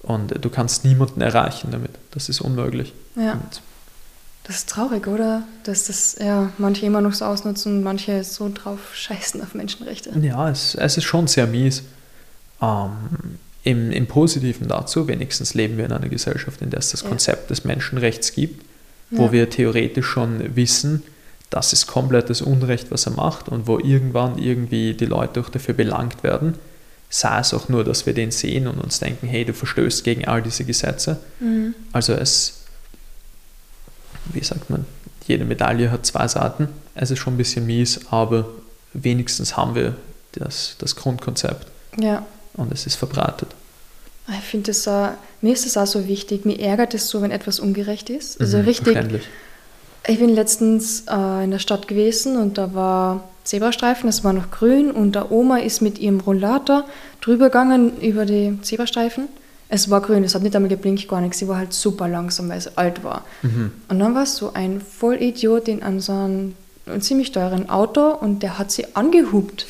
[0.01, 1.91] Und du kannst niemanden erreichen damit.
[2.11, 2.93] Das ist unmöglich.
[3.15, 3.33] Ja.
[3.33, 3.61] Und
[4.43, 5.43] das ist traurig, oder?
[5.63, 10.17] Dass das ja manche immer noch so ausnutzen und manche so drauf scheißen auf Menschenrechte.
[10.19, 11.83] Ja, es, es ist schon sehr mies.
[12.61, 12.91] Ähm,
[13.63, 17.09] im, Im Positiven dazu, wenigstens leben wir in einer Gesellschaft, in der es das ja.
[17.09, 18.63] Konzept des Menschenrechts gibt,
[19.11, 19.31] wo ja.
[19.33, 21.03] wir theoretisch schon wissen,
[21.49, 25.73] das ist komplettes Unrecht, was er macht und wo irgendwann irgendwie die Leute auch dafür
[25.73, 26.55] belangt werden.
[27.09, 30.25] Sei es auch nur, dass wir den sehen und uns denken, hey, du verstößt gegen
[30.25, 31.19] all diese Gesetze.
[31.39, 31.73] Mhm.
[31.91, 32.59] Also es
[34.33, 34.85] wie sagt man,
[35.27, 36.69] jede Medaille hat zwei Seiten.
[36.95, 38.49] Es ist schon ein bisschen mies, aber
[38.93, 39.95] wenigstens haben wir
[40.33, 41.67] das, das Grundkonzept.
[41.97, 42.25] Ja.
[42.59, 43.49] Und es ist verbreitet.
[44.27, 45.09] Ich finde das, uh,
[45.41, 46.45] mir ist das auch so wichtig.
[46.45, 48.39] Mir ärgert es so, wenn etwas ungerecht ist.
[48.39, 48.97] Also mhm, richtig.
[50.07, 54.51] Ich bin letztens uh, in der Stadt gewesen und da war Zebrastreifen, es war noch
[54.51, 56.85] grün und der Oma ist mit ihrem Rollator
[57.21, 59.27] drüber gegangen über die Zebrastreifen
[59.69, 61.37] es war grün, es hat nicht einmal geblinkt, gar nichts.
[61.37, 63.23] Sie war halt super langsam, weil sie alt war.
[63.43, 63.71] Mhm.
[63.87, 66.55] Und dann war es so ein Vollidiot in an so einem
[66.99, 69.67] ziemlich teuren Auto und der hat sie angehupt.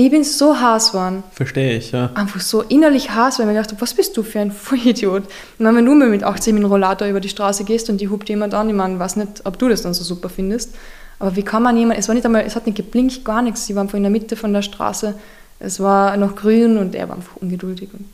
[0.00, 1.24] Ich bin so Hass geworden.
[1.32, 2.12] Verstehe ich, ja.
[2.14, 5.24] Einfach so innerlich Hass, weil ich mir gedacht was bist du für ein Vollidiot?
[5.58, 8.28] Und wenn du mit 18 mit dem Rollator über die Straße gehst und die hupt
[8.28, 10.76] jemand an, ich meine, weiß nicht, ob du das dann so super findest,
[11.18, 13.66] aber wie kann man jemand, es war nicht einmal, es hat nicht geblinkt, gar nichts,
[13.66, 15.14] sie war einfach in der Mitte von der Straße,
[15.58, 17.88] es war noch grün und er war einfach ungeduldig.
[17.92, 18.06] Und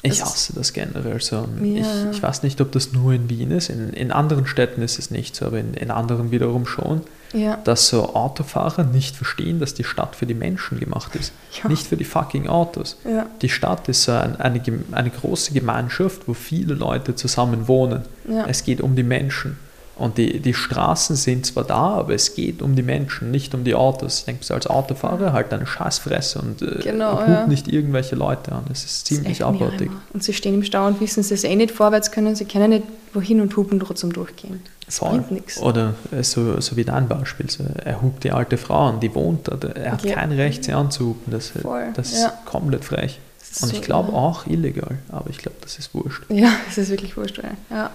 [0.00, 1.46] ich hasse das generell so.
[1.62, 2.08] Ja.
[2.10, 3.68] Ich, ich, weiß nicht, ob das nur in Wien ist.
[3.68, 7.02] In, in anderen Städten ist es nicht so, aber in, in anderen wiederum schon.
[7.32, 7.56] Ja.
[7.64, 11.32] Dass so Autofahrer nicht verstehen, dass die Stadt für die Menschen gemacht ist.
[11.62, 11.68] Ja.
[11.68, 12.98] Nicht für die fucking Autos.
[13.40, 14.60] Die Stadt ist ein, eine,
[14.92, 18.02] eine große Gemeinschaft, wo viele Leute zusammen wohnen.
[18.46, 19.58] Es geht um die Menschen.
[19.96, 23.62] Und die, die Straßen sind zwar da, aber es geht um die Menschen, nicht um
[23.62, 24.20] die Autos.
[24.20, 27.46] Ich denke, als Autofahrer halt eine Scheißfresse und äh, genau, ja.
[27.46, 28.64] nicht irgendwelche Leute an.
[28.68, 29.90] Das ist ziemlich das abartig.
[30.14, 32.70] Und sie stehen im Stau und wissen sie es eh nicht vorwärts können, sie können
[32.70, 34.62] nicht wohin und hupen trotzdem durchgehen.
[34.86, 35.58] Das bringt nichts.
[35.58, 39.14] Oder äh, so, so wie dein Beispiel, so, er hupt die alte Frau an, die
[39.14, 40.14] wohnt da, er hat ja.
[40.14, 41.32] kein Recht, sie anzuhupen.
[41.32, 41.88] Das, Voll.
[41.94, 42.32] das ist ja.
[42.46, 43.20] komplett frech.
[43.40, 46.24] Ist und so ich glaube auch illegal, aber ich glaube, das ist wurscht.
[46.30, 47.40] Ja, es ist wirklich wurscht.
[47.70, 47.90] Ja.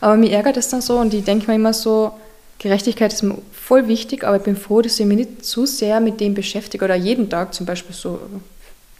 [0.00, 2.12] Aber mir ärgert es dann so und ich denke mir immer so,
[2.58, 6.00] Gerechtigkeit ist mir voll wichtig, aber ich bin froh, dass ich mich nicht zu sehr
[6.00, 8.20] mit dem beschäftige oder jeden Tag zum Beispiel so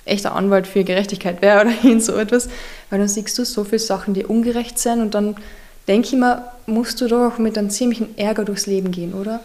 [0.05, 2.49] echter Anwalt für Gerechtigkeit wäre oder hin so etwas,
[2.91, 5.37] weil dann siehst du so viele Sachen, die ungerecht sind und dann
[5.89, 9.41] denke ich mir, musst du doch mit einem ziemlichen Ärger durchs Leben gehen, oder?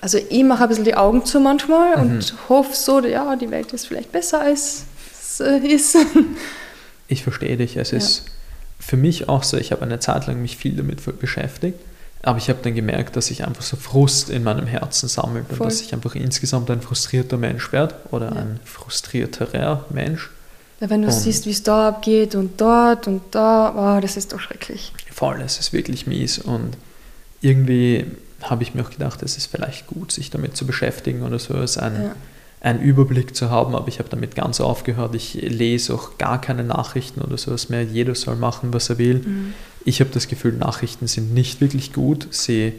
[0.00, 2.02] Also ich mache ein bisschen die Augen zu manchmal mhm.
[2.02, 5.96] und hoffe so, ja, die Welt ist vielleicht besser als es ist.
[7.08, 7.98] Ich verstehe dich, es ja.
[7.98, 8.24] ist
[8.82, 11.78] für mich auch so, ich habe eine Zeit lang mich viel damit beschäftigt,
[12.22, 15.58] aber ich habe dann gemerkt, dass sich einfach so Frust in meinem Herzen sammelt Voll.
[15.58, 18.40] und dass ich einfach insgesamt ein frustrierter Mensch werde oder ja.
[18.40, 20.30] ein frustrierterer Mensch.
[20.80, 24.16] Ja, wenn du und siehst, wie es da abgeht und dort und da, oh, das
[24.16, 24.92] ist doch schrecklich.
[25.12, 26.76] Voll, es ist wirklich mies und
[27.40, 28.06] irgendwie
[28.42, 31.54] habe ich mir auch gedacht, es ist vielleicht gut, sich damit zu beschäftigen oder so.
[31.54, 32.14] Es ein, ja
[32.62, 35.16] einen Überblick zu haben, aber ich habe damit ganz aufgehört.
[35.16, 37.82] Ich lese auch gar keine Nachrichten oder sowas mehr.
[37.82, 39.18] Jeder soll machen, was er will.
[39.18, 39.54] Mhm.
[39.84, 42.28] Ich habe das Gefühl, Nachrichten sind nicht wirklich gut.
[42.30, 42.74] Sie,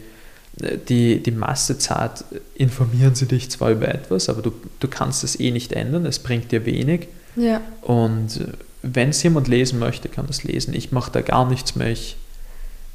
[0.62, 5.22] äh, die, die meiste Zeit informieren sie dich zwar über etwas, aber du, du kannst
[5.22, 6.06] es eh nicht ändern.
[6.06, 7.08] Es bringt dir wenig.
[7.36, 7.60] Ja.
[7.82, 10.72] Und äh, wenn es jemand lesen möchte, kann es lesen.
[10.72, 11.90] Ich mache da gar nichts mehr.
[11.90, 12.16] Ich,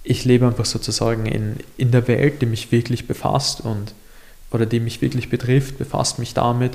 [0.03, 3.93] ich lebe einfach sozusagen in, in der Welt, die mich wirklich befasst und
[4.51, 6.73] oder die mich wirklich betrifft, befasst mich damit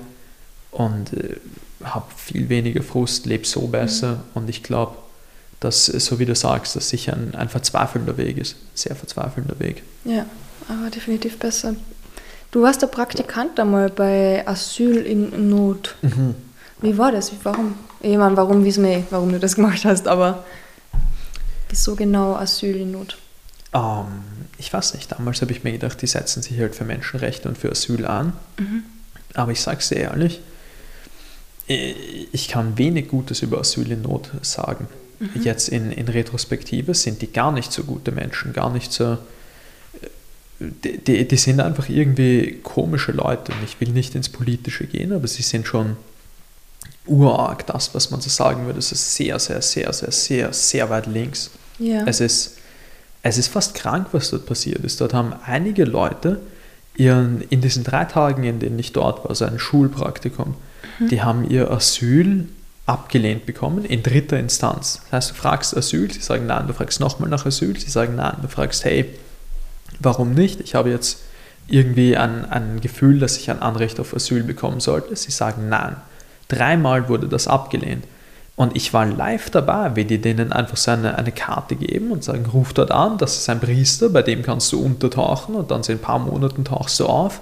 [0.70, 1.36] und äh,
[1.82, 4.20] habe viel weniger Frust, lebe so besser mhm.
[4.34, 4.96] und ich glaube,
[5.60, 9.58] dass, so wie du sagst, dass sicher ein, ein verzweifelnder Weg ist, ein sehr verzweifelnder
[9.58, 9.82] Weg.
[10.04, 10.26] Ja,
[10.68, 11.74] aber definitiv besser.
[12.50, 15.96] Du warst der Praktikant einmal bei Asyl in Not.
[16.02, 16.34] Mhm.
[16.82, 17.32] Wie war das?
[17.42, 17.74] Warum?
[18.00, 20.44] Ich meine, warum wissen wir, warum du das gemacht hast, aber
[21.68, 23.16] wieso genau Asyl in Not?
[23.74, 24.06] Ähm,
[24.56, 27.58] ich weiß nicht, damals habe ich mir gedacht, die setzen sich halt für Menschenrechte und
[27.58, 28.32] für Asyl an.
[28.58, 28.84] Mhm.
[29.34, 30.40] Aber ich sage es dir ehrlich,
[31.66, 34.86] ich kann wenig Gutes über Asyl in Not sagen.
[35.18, 35.42] Mhm.
[35.42, 39.12] Jetzt in, in Retrospektive sind die gar nicht so gute Menschen, gar nicht so.
[39.12, 39.18] Äh,
[40.60, 45.12] die, die, die sind einfach irgendwie komische Leute und ich will nicht ins Politische gehen,
[45.12, 45.96] aber sie sind schon
[47.06, 50.90] urarg, das, was man so sagen würde, es ist sehr, sehr, sehr, sehr, sehr, sehr
[50.90, 51.50] weit links.
[51.78, 52.04] Ja.
[52.06, 52.56] Es ist
[53.24, 55.00] es ist fast krank, was dort passiert ist.
[55.00, 56.40] Dort haben einige Leute
[56.94, 60.54] ihren, in diesen drei Tagen, in denen ich dort war, also ein Schulpraktikum,
[60.98, 61.08] mhm.
[61.08, 62.46] die haben ihr Asyl
[62.84, 65.00] abgelehnt bekommen in dritter Instanz.
[65.04, 68.14] Das heißt, du fragst Asyl, sie sagen nein, du fragst nochmal nach Asyl, sie sagen
[68.14, 69.06] nein, du fragst, hey,
[70.00, 70.60] warum nicht?
[70.60, 71.20] Ich habe jetzt
[71.66, 75.16] irgendwie ein, ein Gefühl, dass ich ein Anrecht auf Asyl bekommen sollte.
[75.16, 75.96] Sie sagen nein.
[76.48, 78.04] Dreimal wurde das abgelehnt.
[78.56, 82.22] Und ich war live dabei, wie die denen einfach so eine, eine Karte geben und
[82.22, 85.82] sagen, ruf dort an, das ist ein Priester, bei dem kannst du untertauchen und dann
[85.82, 87.40] in ein paar Monaten tauchst du auf.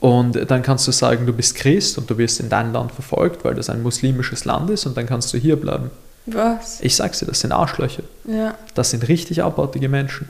[0.00, 3.44] Und dann kannst du sagen, du bist Christ und du wirst in dein Land verfolgt,
[3.44, 5.90] weil das ein muslimisches Land ist und dann kannst du hier bleiben.
[6.26, 6.80] Was?
[6.80, 8.02] Ich sag's dir, das sind Arschlöcher.
[8.24, 8.54] Ja.
[8.74, 10.28] Das sind richtig abartige Menschen.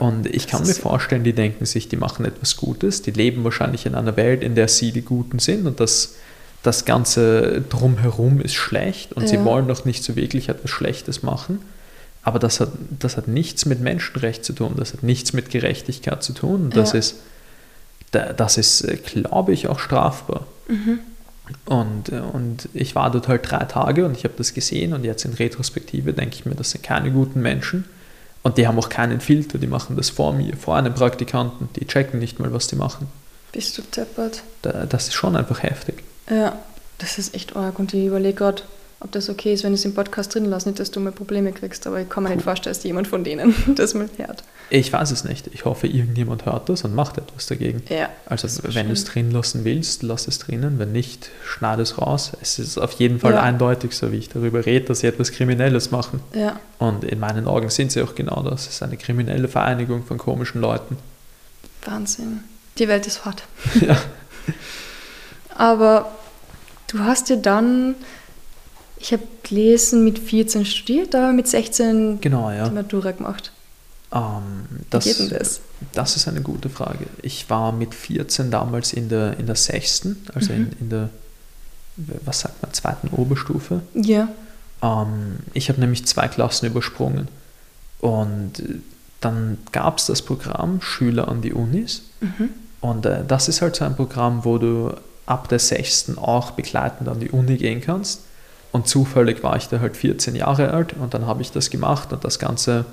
[0.00, 3.44] Oh, Und ich kann mir vorstellen, die denken sich, die machen etwas Gutes, die leben
[3.44, 6.14] wahrscheinlich in einer Welt, in der sie die Guten sind und das,
[6.62, 9.44] das Ganze drumherum ist schlecht und sie Ja.
[9.44, 11.60] wollen doch nicht so wirklich etwas Schlechtes machen.
[12.22, 12.70] Aber das hat,
[13.00, 16.62] das hat nichts mit Menschenrecht zu tun, das hat nichts mit Gerechtigkeit zu tun.
[16.66, 16.98] Und das Ja.
[17.00, 17.16] ist,
[18.12, 20.46] da- das ist, äh, glaube ich, auch strafbar.
[20.68, 21.00] Mhm.
[21.66, 25.04] Und, äh, und ich war dort halt drei Tage und ich habe das gesehen und
[25.04, 27.84] jetzt in Retrospektive denke ich mir, das sind keine guten Menschen
[28.44, 31.86] und die haben auch keinen Filter, die machen das vor mir, vor einem Praktikanten, die
[31.86, 33.08] checken nicht mal, was die machen.
[33.50, 34.44] Bist du deppert?
[34.62, 36.04] Da, das ist schon einfach heftig.
[36.32, 36.58] Ja,
[36.98, 37.78] das ist echt arg.
[37.78, 38.62] Und ich überlege gerade,
[39.00, 40.68] ob das okay ist, wenn ich es im Podcast drin lasse.
[40.68, 43.24] Nicht, dass du mal Probleme kriegst, aber ich kann mir nicht vorstellen, dass jemand von
[43.24, 44.44] denen das mal hört.
[44.70, 45.48] Ich weiß es nicht.
[45.48, 47.82] Ich hoffe, irgendjemand hört das und macht etwas dagegen.
[47.90, 48.08] Ja.
[48.24, 50.78] Also wenn du es drin lassen willst, lass es drinnen.
[50.78, 52.32] Wenn nicht, schneide es raus.
[52.40, 53.42] Es ist auf jeden Fall Ja.
[53.42, 56.20] eindeutig, so wie ich darüber rede, dass sie etwas Kriminelles machen.
[56.34, 58.62] Ja, Und in meinen Augen sind sie auch genau das.
[58.68, 60.96] Es ist eine kriminelle Vereinigung von komischen Leuten.
[61.84, 62.40] Wahnsinn.
[62.78, 63.42] Die Welt ist hart.
[63.80, 64.00] Ja.
[65.54, 66.10] Aber
[66.92, 67.94] du hast ja dann,
[68.98, 72.70] ich habe gelesen, mit 14 studiert, aber mit 16 Genau, die ja.
[72.70, 73.52] Matura gemacht.
[74.14, 75.60] Ähm, Wie das, geht denn das?
[75.92, 77.06] das ist eine gute Frage.
[77.22, 81.08] Ich war mit 14 damals in der, in der sechsten, also in, in der,
[82.24, 83.82] was sagt man, zweiten Oberstufe.
[83.94, 84.28] Ja.
[84.82, 87.28] Ähm, ich habe nämlich zwei Klassen übersprungen.
[88.00, 88.80] Und äh,
[89.20, 92.02] dann gab es das Programm Schüler an die Unis.
[92.20, 92.50] Mhm.
[92.80, 94.92] Und äh, das ist halt so ein Programm, wo du
[95.26, 98.20] ab der sechsten auch begleitend an die Uni gehen kannst.
[98.72, 102.12] Und zufällig war ich da halt 14 Jahre alt und dann habe ich das gemacht
[102.12, 102.86] und das Ganze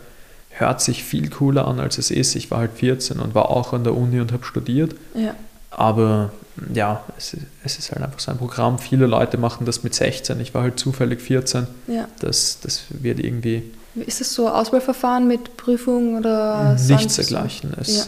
[0.50, 2.36] hört sich viel cooler an, als es ist.
[2.36, 4.94] Ich war halt 14 und war auch an der Uni und habe studiert.
[5.16, 5.36] Ja.
[5.72, 6.32] Aber
[6.74, 8.78] ja, es, ist- es ist halt einfach so ein Programm.
[8.80, 10.40] Viele Leute machen das mit 16.
[10.42, 11.68] Ich war halt zufällig 14.
[11.88, 12.08] ja.
[12.20, 13.64] Das, das wird irgendwie
[13.96, 17.74] Ist das so ein Auswahlverfahren mit Prüfung oder nichts dergleichen.
[17.80, 18.04] Es, Ja.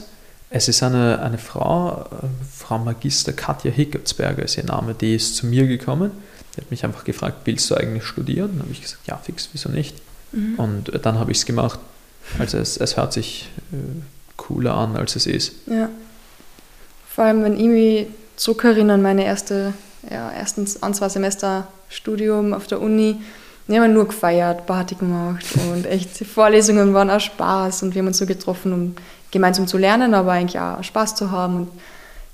[0.51, 5.37] Es ist eine, eine Frau, äh, Frau Magister Katja Hickertsberger ist ihr Name, die ist
[5.37, 6.11] zu mir gekommen.
[6.55, 8.49] Die hat mich einfach gefragt, willst du eigentlich studieren?
[8.53, 9.95] Dann habe ich gesagt, ja, fix, wieso nicht?
[10.33, 10.55] Mhm.
[10.57, 11.79] Und dann habe ich es gemacht.
[12.37, 13.77] Also es, es hört sich äh,
[14.35, 15.53] cooler an, als es ist.
[15.67, 15.89] Ja.
[17.07, 19.73] Vor allem, wenn ich mich zurückerinnere an meine erste,
[20.09, 23.21] ja, ersten ein, zwei Semester Studium auf der Uni.
[23.67, 28.01] Wir haben nur gefeiert, Party gemacht und echt, die Vorlesungen waren auch Spaß und wir
[28.01, 28.95] haben uns so getroffen, um
[29.31, 31.69] gemeinsam zu lernen, aber eigentlich auch Spaß zu haben und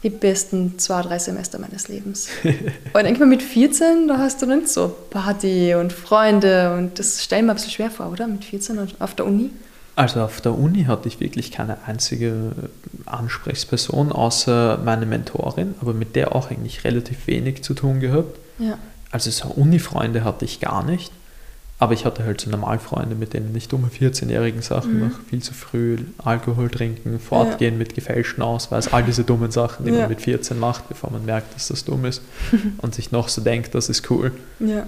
[0.04, 2.28] die besten zwei, drei Semester meines Lebens.
[2.44, 7.24] ich denke mal, mit 14, da hast du nicht so Party und Freunde und das
[7.24, 8.28] stellen wir ein bisschen schwer vor, oder?
[8.28, 9.50] Mit 14 und auf der Uni.
[9.96, 12.52] Also auf der Uni hatte ich wirklich keine einzige
[13.08, 18.38] Ansprechperson außer meine Mentorin, aber mit der auch eigentlich relativ wenig zu tun gehabt.
[18.60, 18.78] Ja.
[19.10, 21.12] Also so Uni-Freunde hatte ich gar nicht,
[21.80, 25.00] aber ich hatte halt so Normalfreunde, mit denen ich dumme 14-jährigen Sachen Mhm.
[25.10, 29.92] mache, viel zu früh Alkohol trinken, fortgehen mit gefälschten Ausweis, all diese dummen Sachen, die
[29.92, 30.02] Ja.
[30.02, 32.22] man mit 14 macht, bevor man merkt, dass das dumm ist
[32.80, 34.32] und sich noch so denkt, das ist cool.
[34.60, 34.88] Ja.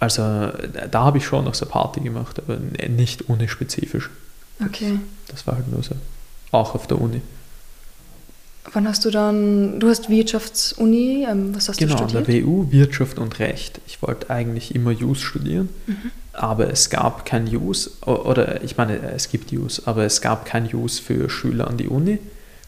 [0.00, 4.10] Also da habe ich schon noch so Party gemacht, aber nicht unispezifisch.
[4.64, 4.98] Okay.
[5.28, 5.94] Das war halt nur so.
[6.50, 7.22] Auch auf der Uni.
[8.72, 12.46] Wann hast du dann, du hast Wirtschaftsuni, ähm, was hast Genau, du an der studiert?
[12.46, 13.80] WU Wirtschaft und Recht.
[13.86, 16.10] Ich wollte eigentlich immer Jus studieren, Mhm.
[16.32, 20.66] aber es gab kein Jus, oder ich meine, es gibt Jus, aber es gab kein
[20.66, 22.18] Jus für Schüler an die Uni.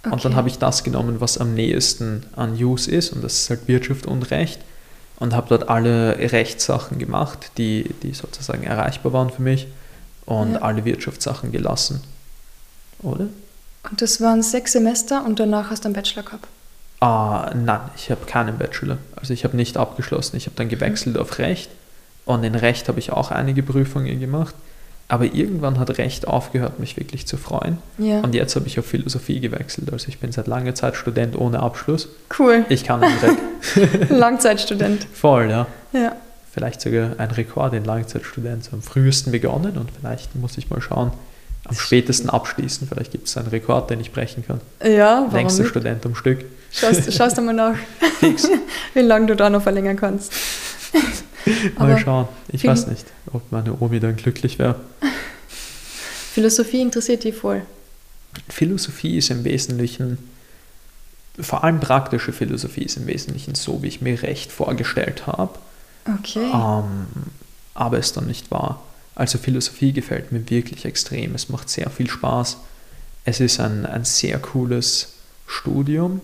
[0.05, 0.23] Und Okay.
[0.25, 3.67] dann habe ich das genommen, was am nächsten an Jus ist, und das ist halt
[3.67, 4.61] Wirtschaft und Recht.
[5.19, 9.67] Und habe dort alle Rechtssachen gemacht, die, die sozusagen erreichbar waren für mich,
[10.27, 10.59] und Ja.
[10.63, 12.03] alle Wirtschaftssachen gelassen.
[13.03, 13.29] Oder?
[13.91, 16.47] Und das waren sechs Semester und danach hast du einen Bachelor gehabt.
[17.01, 18.99] Ah, nein, ich habe keinen Bachelor.
[19.17, 20.37] Also ich habe nicht abgeschlossen.
[20.37, 21.71] Ich habe dann gewechselt auf Recht.
[22.25, 24.55] Und in Recht habe ich auch einige Prüfungen gemacht.
[25.09, 27.79] Aber irgendwann hat Recht aufgehört, mich wirklich zu freuen.
[27.99, 28.21] Ja.
[28.21, 29.93] Und jetzt habe ich auf Philosophie gewechselt.
[29.93, 32.09] Also ich bin seit langer Zeit Student ohne Abschluss.
[32.37, 32.65] Cool.
[32.69, 34.11] Ich kann den Dreck.
[34.11, 35.07] Langzeitstudent.
[35.13, 35.67] Voll, ja.
[35.93, 36.17] Ja.
[36.51, 38.65] Vielleicht sogar ein Rekord in Langzeitstudent.
[38.65, 41.13] So am frühesten begonnen und vielleicht muss ich mal schauen,
[41.69, 42.89] am spätesten abschließen.
[42.89, 44.61] Vielleicht gibt es einen Rekord, den ich brechen kann.
[44.83, 45.71] Ja, warum Längster nicht?
[45.71, 46.45] Student am Stück.
[46.73, 47.77] Schaust, schaust du mal nach,
[48.95, 50.33] wie lange du da noch verlängern kannst.
[51.79, 52.29] Mal schauen.
[52.49, 54.77] Ich weiß nicht, ob meine Omi dann glücklich wäre.
[56.33, 57.63] Philosophie interessiert die voll.
[58.49, 60.19] Philosophie ist im Wesentlichen,
[61.39, 65.55] vor allem praktische Philosophie ist im Wesentlichen so, wie ich mir Recht vorgestellt habe.
[66.19, 66.51] Okay.
[66.53, 67.07] Ähm,
[67.75, 68.83] aber es dann nicht war.
[69.17, 71.35] Also Philosophie gefällt mir wirklich extrem.
[71.35, 72.59] Es macht sehr viel Spaß.
[73.25, 75.15] Es ist ein, ein sehr cooles
[75.47, 76.21] Studium,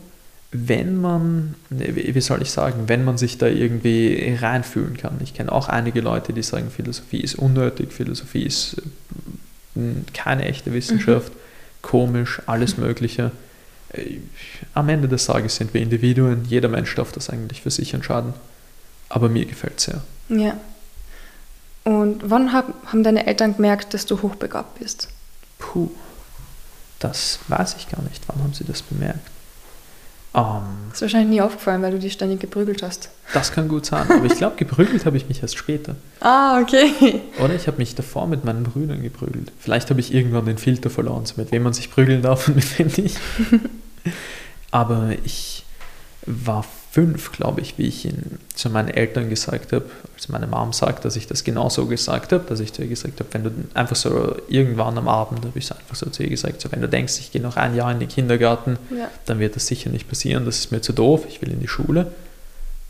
[0.52, 5.18] wenn man, wie soll ich sagen, wenn man sich da irgendwie reinfühlen kann.
[5.22, 8.76] Ich kenne auch einige Leute, die sagen, Philosophie ist unnötig, Philosophie ist
[9.74, 9.80] äh,
[10.12, 11.38] keine echte Wissenschaft, mhm.
[11.80, 13.32] komisch, alles Mögliche.
[13.94, 14.18] Äh,
[14.74, 18.34] am Ende des Tages sind wir Individuen, jeder Mensch darf das eigentlich für sich entscheiden.
[19.08, 20.02] Aber mir gefällt es sehr.
[20.28, 20.60] Ja.
[21.84, 25.08] Und wann hab, haben deine Eltern gemerkt, dass du hochbegabt bist?
[25.58, 25.90] Puh,
[26.98, 28.22] das weiß ich gar nicht.
[28.28, 29.28] Wann haben sie das bemerkt?
[30.34, 33.10] Um, ähm, das ist wahrscheinlich nie aufgefallen, weil du dich ständig geprügelt hast.
[33.34, 35.96] Das kann gut sein, aber ich glaube, geprügelt habe ich mich erst später.
[36.20, 37.20] Ah, okay.
[37.42, 39.50] Oder ich habe mich davor mit meinen Brüdern geprügelt.
[39.58, 42.54] Vielleicht habe ich irgendwann den Filter verloren, so mit wem man sich prügeln darf und
[42.54, 43.18] mit wem nicht.
[44.70, 45.64] aber ich
[46.24, 50.74] war fünf, glaube ich, wie ich ihn zu meinen Eltern gesagt habe, als meine Mom
[50.74, 53.44] sagt, dass ich das genau so gesagt habe, dass ich zu ihr gesagt habe, wenn
[53.44, 56.70] du einfach so irgendwann am Abend, habe ich es einfach so zu ihr gesagt, so
[56.70, 59.08] wenn du denkst, ich gehe noch ein Jahr in den Kindergarten, ja.
[59.24, 61.68] dann wird das sicher nicht passieren, das ist mir zu doof, ich will in die
[61.68, 62.12] Schule.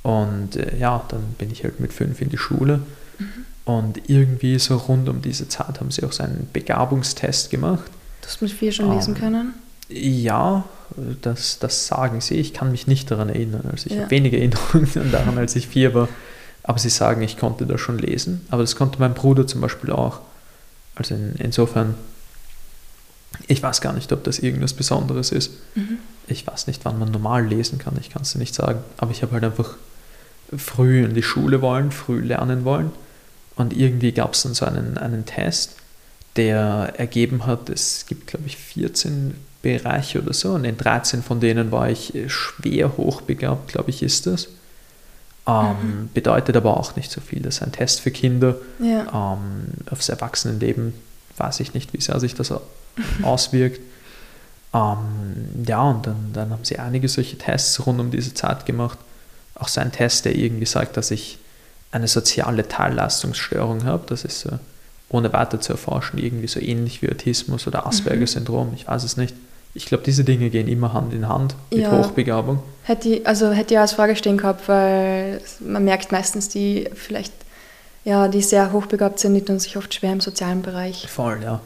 [0.03, 2.81] Und äh, ja, dann bin ich halt mit fünf in die Schule.
[3.21, 3.27] Mhm.
[3.65, 7.85] Und irgendwie so rund um diese Zeit haben sie auch so einen Begabungstest gemacht.
[8.21, 9.55] Du hast mit vier schon lesen ähm, können?
[9.88, 10.65] Ja,
[11.23, 12.37] das, das sagen sie.
[12.37, 13.69] Ich kann mich nicht daran erinnern.
[13.71, 14.03] Also ich ja.
[14.03, 16.09] habe weniger Erinnerungen daran, als ich vier war.
[16.63, 18.47] Aber sie sagen, ich konnte das schon lesen.
[18.51, 20.21] Aber das konnte mein Bruder zum Beispiel auch.
[20.95, 21.95] Also in, insofern,
[23.49, 25.53] ich weiß gar nicht, ob das irgendwas Besonderes ist.
[25.75, 25.99] Mhm.
[26.29, 27.97] Ich weiß nicht, wann man normal lesen kann.
[28.01, 28.81] Ich kann es dir nicht sagen.
[28.97, 29.77] Aber ich habe halt einfach
[30.57, 32.93] früh in die Schule wollen, früh lernen wollen.
[33.57, 35.77] Und irgendwie gab es dann so einen, einen Test,
[36.37, 40.53] der ergeben hat, es gibt, glaube ich, 14 Bereiche oder so.
[40.53, 44.48] Und in 13 von denen war ich äh, schwer hochbegabt, glaube ich, ist das.
[45.46, 46.11] Ähm, mhm.
[46.12, 47.40] Bedeutet aber auch nicht so viel.
[47.40, 48.57] Das ist ein Test für Kinder.
[48.81, 49.35] Ja.
[49.35, 50.94] Ähm, aufs Erwachsenenleben
[51.37, 52.53] weiß ich nicht, wie sehr sich das
[53.22, 53.81] auswirkt.
[54.75, 58.98] Ähm, ja, und dann, dann haben sie einige solche Tests rund um diese Zeit gemacht.
[59.55, 61.38] Auch so ein Test, der irgendwie sagt, dass ich
[61.90, 64.05] eine soziale Teilleistungsstörung habe.
[64.07, 64.51] Das ist so,
[65.09, 68.72] ohne weiter zu erforschen, irgendwie so ähnlich wie Autismus oder Asperger-Syndrom.
[68.75, 69.35] Ich weiß es nicht.
[69.75, 71.91] Ich glaube, diese Dinge gehen immer Hand in Hand mit ja.
[71.91, 72.63] Hochbegabung.
[72.83, 77.33] Hätte ich, also hätte ich als Frage stehen gehabt, weil man merkt meistens, die vielleicht,
[78.05, 81.09] ja, die sehr hochbegabt sind, die tun sich oft schwer im sozialen Bereich.
[81.09, 81.61] Voll, ja.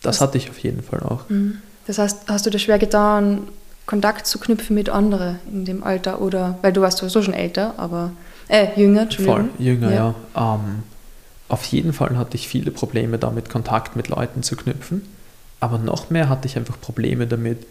[0.00, 1.28] Das, das hatte ich auf jeden Fall auch.
[1.28, 1.58] Mhm.
[1.86, 3.48] Das heißt, hast du dir schwer getan,
[3.84, 7.74] Kontakt zu knüpfen mit anderen in dem Alter oder, weil du warst sowieso schon älter,
[7.76, 8.12] aber,
[8.48, 9.50] äh, jünger, Entschuldigung.
[9.56, 10.14] Voll, jünger, ja.
[10.34, 10.54] ja.
[10.54, 10.82] Ähm,
[11.48, 15.02] auf jeden Fall hatte ich viele Probleme damit, Kontakt mit Leuten zu knüpfen
[15.64, 17.66] aber noch mehr hatte ich einfach Probleme damit,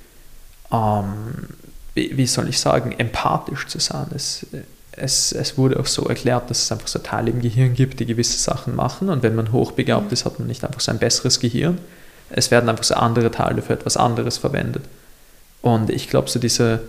[0.72, 1.14] ähm,
[1.94, 4.08] wie, wie, soll ich sagen, empathisch zu sein.
[4.16, 4.48] Es,
[4.94, 8.08] es, es wurde auch so erklärt, dass es einfach so Teile im Gehirn gibt, die
[8.08, 11.40] gewisse Sachen machen und wenn man hochbegabt ist, hat man nicht einfach so ein besseres
[11.40, 11.78] Gehirn.
[12.32, 14.86] Es werden einfach so andere Teile für etwas anderes verwendet.
[15.62, 16.82] Und ich glaube, so diese,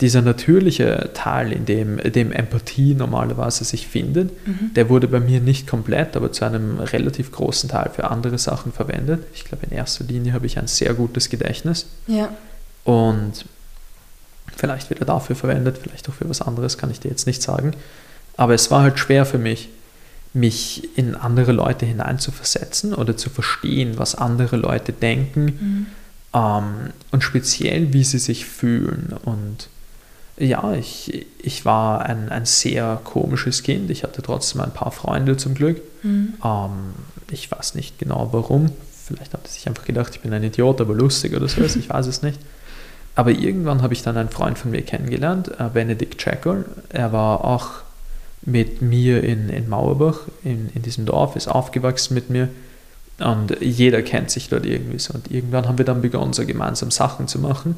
[0.00, 4.72] dieser natürliche Teil, in dem, in dem Empathie normalerweise sich findet, mhm.
[4.74, 8.72] der wurde bei mir nicht komplett, aber zu einem relativ großen Teil für andere Sachen
[8.72, 9.24] verwendet.
[9.34, 11.86] Ich glaube, in erster Linie habe ich ein sehr gutes Gedächtnis.
[12.06, 12.28] Ja.
[12.84, 13.44] Und
[14.56, 17.42] vielleicht wird er dafür verwendet, vielleicht auch für was anderes, kann ich dir jetzt nicht
[17.42, 17.72] sagen.
[18.36, 19.68] Aber es war halt schwer für mich,
[20.32, 25.86] mich in andere Leute hineinzuversetzen oder zu verstehen, was andere Leute denken mhm.
[26.34, 29.12] ähm, und speziell, wie sie sich fühlen.
[29.24, 29.68] Und
[30.38, 33.90] ja, ich, ich war ein, ein sehr komisches Kind.
[33.90, 35.80] Ich hatte trotzdem ein paar Freunde zum Glück.
[36.02, 36.34] Mhm.
[36.44, 36.70] Ähm,
[37.30, 38.70] ich weiß nicht genau warum.
[39.04, 41.62] Vielleicht hat er sich einfach gedacht, ich bin ein Idiot, aber lustig oder so.
[41.62, 42.38] ich weiß es nicht.
[43.14, 46.64] Aber irgendwann habe ich dann einen Freund von mir kennengelernt, äh, Benedikt Checker.
[46.88, 47.70] Er war auch
[48.42, 52.48] mit mir in, in Mauerbach, in, in diesem Dorf, ist aufgewachsen mit mir.
[53.18, 55.14] Und jeder kennt sich dort irgendwie so.
[55.14, 57.74] Und irgendwann haben wir dann begonnen, so gemeinsam Sachen zu machen.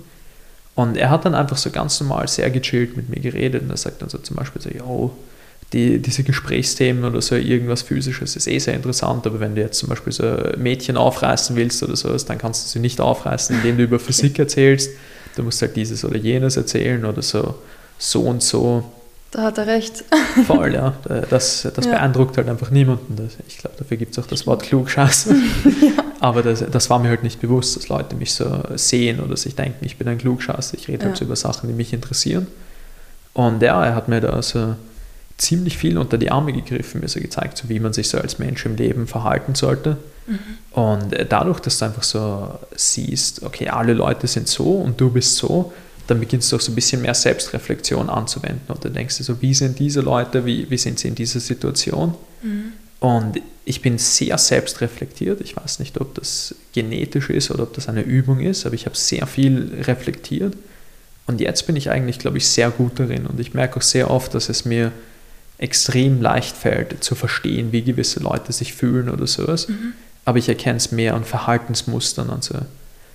[0.81, 3.77] Und er hat dann einfach so ganz normal sehr gechillt mit mir geredet und er
[3.77, 5.11] sagt dann so zum Beispiel so, yo,
[5.73, 9.79] die, diese Gesprächsthemen oder so irgendwas Physisches ist eh sehr interessant, aber wenn du jetzt
[9.79, 10.25] zum Beispiel so
[10.57, 14.38] Mädchen aufreißen willst oder sowas, dann kannst du sie nicht aufreißen, indem du über Physik
[14.38, 14.90] erzählst.
[15.37, 17.57] Du musst halt dieses oder jenes erzählen oder so,
[17.99, 18.85] so und so.
[19.31, 20.05] Da hat er recht.
[20.47, 20.95] Voll, ja.
[21.31, 21.93] Das, das ja.
[21.93, 23.31] beeindruckt halt einfach niemanden.
[23.47, 25.35] Ich glaube, dafür gibt es auch das Wort Klugscheißer.
[25.83, 26.05] ja.
[26.20, 29.56] Aber das, das war mir halt nicht bewusst, dass Leute mich so sehen oder sich
[29.56, 30.76] denken, ich bin ein Klugscheißer.
[30.76, 31.09] Ich rede halt ja.
[31.09, 32.46] halt so über Sachen, die mich interessieren.
[33.33, 34.76] Und ja, er hat mir da so
[35.38, 38.38] ziemlich viel unter die Arme gegriffen, mir so gezeigt, so wie man sich so als
[38.38, 39.96] Mensch im Leben verhalten sollte.
[40.26, 40.38] Mhm.
[40.72, 45.37] Und dadurch, dass du einfach so siehst, okay, alle Leute sind so und du bist
[45.37, 45.72] so,
[46.06, 49.40] dann beginnst du auch so ein bisschen mehr Selbstreflexion anzuwenden und dann denkst du so,
[49.40, 52.14] wie sind diese Leute, wie, wie sind sie in dieser Situation?
[52.42, 52.72] Mhm.
[53.00, 55.40] Und ich bin sehr selbstreflektiert.
[55.40, 58.86] Ich weiß nicht, ob das genetisch ist oder ob das eine Übung ist, aber ich
[58.86, 60.54] habe sehr viel reflektiert.
[61.26, 63.26] Und jetzt bin ich eigentlich, glaube ich, sehr gut darin.
[63.26, 64.92] Und ich merke auch sehr oft, dass es mir
[65.58, 69.68] extrem leicht fällt, zu verstehen, wie gewisse Leute sich fühlen oder sowas.
[69.68, 69.92] Mhm.
[70.24, 72.56] Aber ich erkenne es mehr an Verhaltensmustern und so.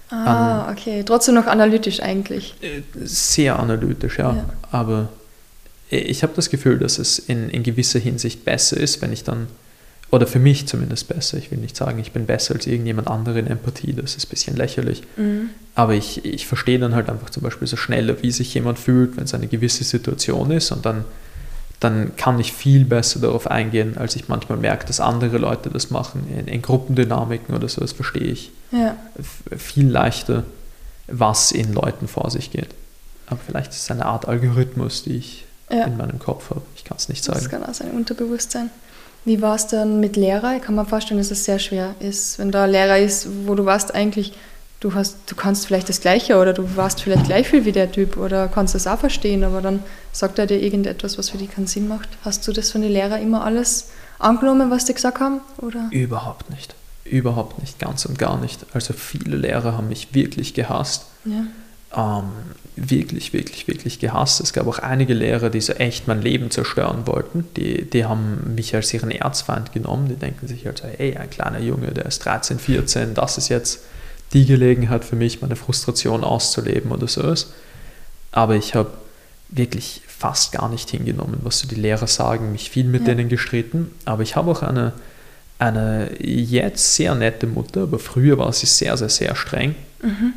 [0.10, 1.04] Ah, an, okay.
[1.04, 2.56] Trotzdem noch analytisch eigentlich.
[2.62, 4.34] Äh, sehr analytisch, ja.
[4.34, 4.50] ja.
[4.72, 5.10] Aber
[5.90, 9.48] ich habe das Gefühl, dass es in, in gewisser Hinsicht besser ist, wenn ich dann
[10.16, 11.38] oder für mich zumindest besser.
[11.38, 14.30] Ich will nicht sagen, ich bin besser als irgendjemand andere in Empathie, das ist ein
[14.30, 15.04] bisschen lächerlich.
[15.18, 15.50] Mhm.
[15.76, 19.18] Aber ich, ich verstehe dann halt einfach zum Beispiel so schneller, wie sich jemand fühlt,
[19.18, 21.04] wenn es eine gewisse Situation ist und dann,
[21.82, 25.90] dann kann ich viel besser darauf eingehen, als ich manchmal merke, dass andere Leute das
[25.90, 26.26] machen.
[26.34, 28.96] In, in Gruppendynamiken oder so, das verstehe ich ja.
[29.58, 30.46] viel leichter,
[31.08, 32.70] was in Leuten vor sich geht.
[33.28, 35.84] Aber vielleicht ist es eine Art Algorithmus, die ich ja.
[35.84, 36.62] in meinem Kopf habe.
[36.78, 37.40] Ich kann es nicht sagen.
[37.40, 38.70] Das kann auch sein Unterbewusstsein.
[39.26, 40.56] Wie war es dann mit Lehrer?
[40.56, 43.56] Ich kann mir vorstellen, dass es sehr schwer ist, wenn da ein Lehrer ist, wo
[43.56, 44.34] du warst eigentlich,
[44.80, 47.92] du, hast, du kannst vielleicht das Gleiche oder du warst vielleicht gleich viel wie der
[47.92, 51.52] Typ oder kannst das auch verstehen, aber dann sagt er dir irgendetwas, was für dich
[51.52, 52.08] keinen Sinn macht.
[52.24, 55.42] Hast du das von den Lehrern immer alles angenommen, was die gesagt haben?
[55.58, 55.90] Oder?
[55.92, 56.76] Überhaupt nicht.
[57.04, 58.66] Überhaupt nicht, ganz und gar nicht.
[58.74, 61.06] Also viele Lehrer haben mich wirklich gehasst.
[61.26, 61.46] Ja
[61.96, 62.32] ähm,
[62.76, 64.42] wirklich, wirklich, wirklich gehasst.
[64.42, 67.48] Es gab auch einige Lehrer, die so echt mein Leben zerstören wollten.
[67.56, 70.10] Die, die haben mich als ihren Erzfeind genommen.
[70.10, 73.50] Die denken sich halt so, hey, ein kleiner Junge, der ist 13, 14, das ist
[73.50, 73.82] jetzt
[74.34, 77.54] die Gelegenheit für mich, meine Frustration auszuleben oder sowas.
[78.32, 78.92] Aber ich habe
[79.50, 83.14] wirklich fast gar nicht hingenommen, was so die Lehrer sagen, mich viel mit ja.
[83.14, 83.92] denen gestritten.
[84.04, 84.94] Aber ich habe auch eine,
[85.60, 89.76] eine jetzt sehr nette Mutter, aber früher war sie sehr, sehr, sehr streng.
[90.02, 90.34] Mhm.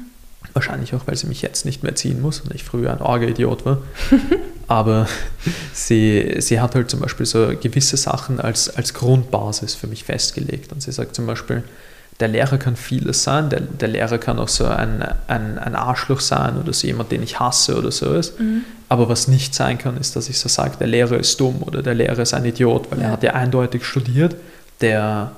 [0.55, 3.65] Wahrscheinlich auch, weil sie mich jetzt nicht mehr ziehen muss und ich früher ein Orge-Idiot
[3.65, 3.79] war.
[4.69, 5.07] Aber
[5.73, 10.73] sie, sie hat halt zum Beispiel so gewisse Sachen als, als Grundbasis für mich festgelegt.
[10.73, 11.65] Und sie sagt zum Beispiel,
[12.21, 16.21] der Lehrer kann vieles sein, der, der Lehrer kann auch so ein, ein, ein Arschloch
[16.21, 18.33] sein oder so jemand, den ich hasse oder sowas.
[18.39, 18.63] Mhm.
[18.89, 21.83] Aber was nicht sein kann, ist, dass ich so sage, der Lehrer ist dumm oder
[21.83, 23.07] der Lehrer ist ein Idiot, weil ja.
[23.07, 24.35] er hat ja eindeutig studiert.
[24.81, 25.33] Der,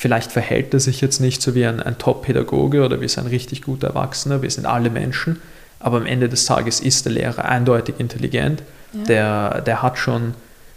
[0.00, 3.26] Vielleicht verhält er sich jetzt nicht so wie ein, ein Top-Pädagoge oder wie so ein
[3.26, 4.42] richtig guter Erwachsener.
[4.42, 5.40] Wir sind alle Menschen.
[5.80, 8.62] Aber am Ende des Tages ist der Lehrer eindeutig intelligent.
[8.92, 9.02] Ja.
[9.02, 10.34] Der, der hat schon,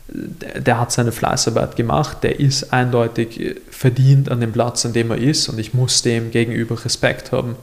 [0.07, 2.23] der, hat seine Fleißarbeit gemacht.
[2.23, 5.49] Der ist eindeutig verdient an dem Platz, an dem er ist.
[5.49, 7.57] Und ich muss dem gegenüber Respekt haben.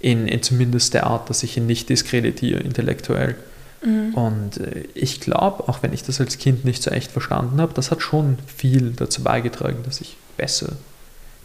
[0.00, 3.36] In, in zumindest der Art, dass ich ihn nicht diskreditiere intellektuell.
[3.84, 4.14] Mhm.
[4.14, 7.72] Und äh, ich glaube, auch wenn ich das als Kind nicht so echt verstanden habe,
[7.72, 10.72] das hat schon viel dazu beigetragen, dass ich besser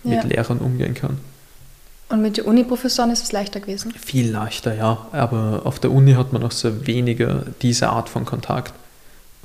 [0.03, 0.23] mit ja.
[0.23, 1.17] Lehrern umgehen kann.
[2.09, 3.93] Und mit den Uni-Professoren ist es leichter gewesen?
[3.93, 5.07] Viel leichter, ja.
[5.12, 8.73] Aber auf der Uni hat man auch so weniger diese Art von Kontakt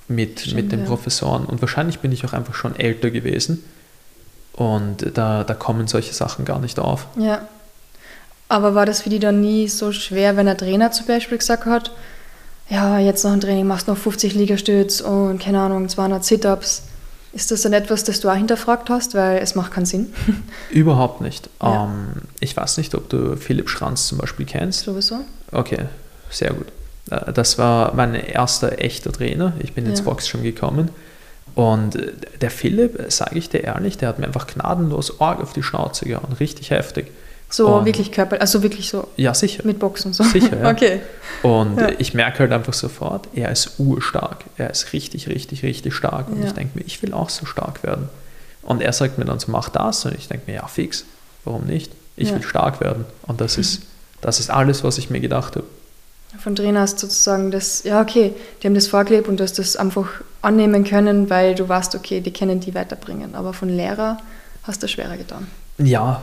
[0.08, 0.86] mit, Stimmt, mit den ja.
[0.86, 1.44] Professoren.
[1.44, 3.62] Und wahrscheinlich bin ich auch einfach schon älter gewesen.
[4.54, 7.06] Und da, da kommen solche Sachen gar nicht auf.
[7.18, 7.46] Ja.
[8.48, 11.66] Aber war das für die dann nie so schwer, wenn der Trainer zum Beispiel gesagt
[11.66, 11.90] hat,
[12.70, 16.84] ja, jetzt noch ein Training, machst noch 50 Liegestütz und keine Ahnung, 200 Sit-Ups.
[17.34, 20.12] Ist das dann etwas, das du auch hinterfragt hast, weil es macht keinen Sinn?
[20.70, 21.50] Überhaupt nicht.
[21.60, 21.86] Ja.
[21.86, 24.84] Ähm, ich weiß nicht, ob du Philipp Schranz zum Beispiel kennst.
[24.84, 25.16] Sowieso.
[25.50, 25.86] Okay,
[26.30, 26.68] sehr gut.
[27.10, 29.52] Äh, das war mein erster echter Trainer.
[29.58, 29.90] Ich bin ja.
[29.90, 30.90] ins Box schon gekommen.
[31.56, 35.52] Und äh, der Philipp, sage ich dir ehrlich, der hat mir einfach gnadenlos arg auf
[35.52, 36.32] die Schnauze gehauen.
[36.38, 37.10] Richtig heftig.
[37.50, 39.07] So und wirklich Körper, also wirklich so.
[39.16, 39.62] Ja, sicher.
[39.64, 40.24] Mit Boxen so.
[40.24, 40.70] Sicher, ja.
[40.72, 41.00] okay.
[41.42, 41.90] Und ja.
[41.98, 44.44] ich merke halt einfach sofort, er ist urstark.
[44.57, 46.28] Er ist richtig, richtig, richtig stark.
[46.28, 46.48] Und ja.
[46.48, 48.09] ich denke mir, ich will auch so stark werden.
[48.62, 50.04] Und er sagt mir dann so, mach das.
[50.04, 51.04] Und ich denke mir, ja, fix.
[51.44, 51.92] Warum nicht?
[52.16, 53.04] Ich will stark werden.
[53.22, 53.83] Und das ist,
[54.20, 55.66] das ist alles, was ich mir gedacht habe.
[56.38, 59.59] Von Trainer hast du sozusagen das, ja, okay, die haben das vorgelebt und du hast
[59.59, 60.09] das einfach
[60.42, 63.35] annehmen können, weil du weißt, okay, die können die weiterbringen.
[63.35, 64.18] Aber von Lehrer
[64.64, 65.46] hast du schwerer getan.
[65.78, 66.22] Ja,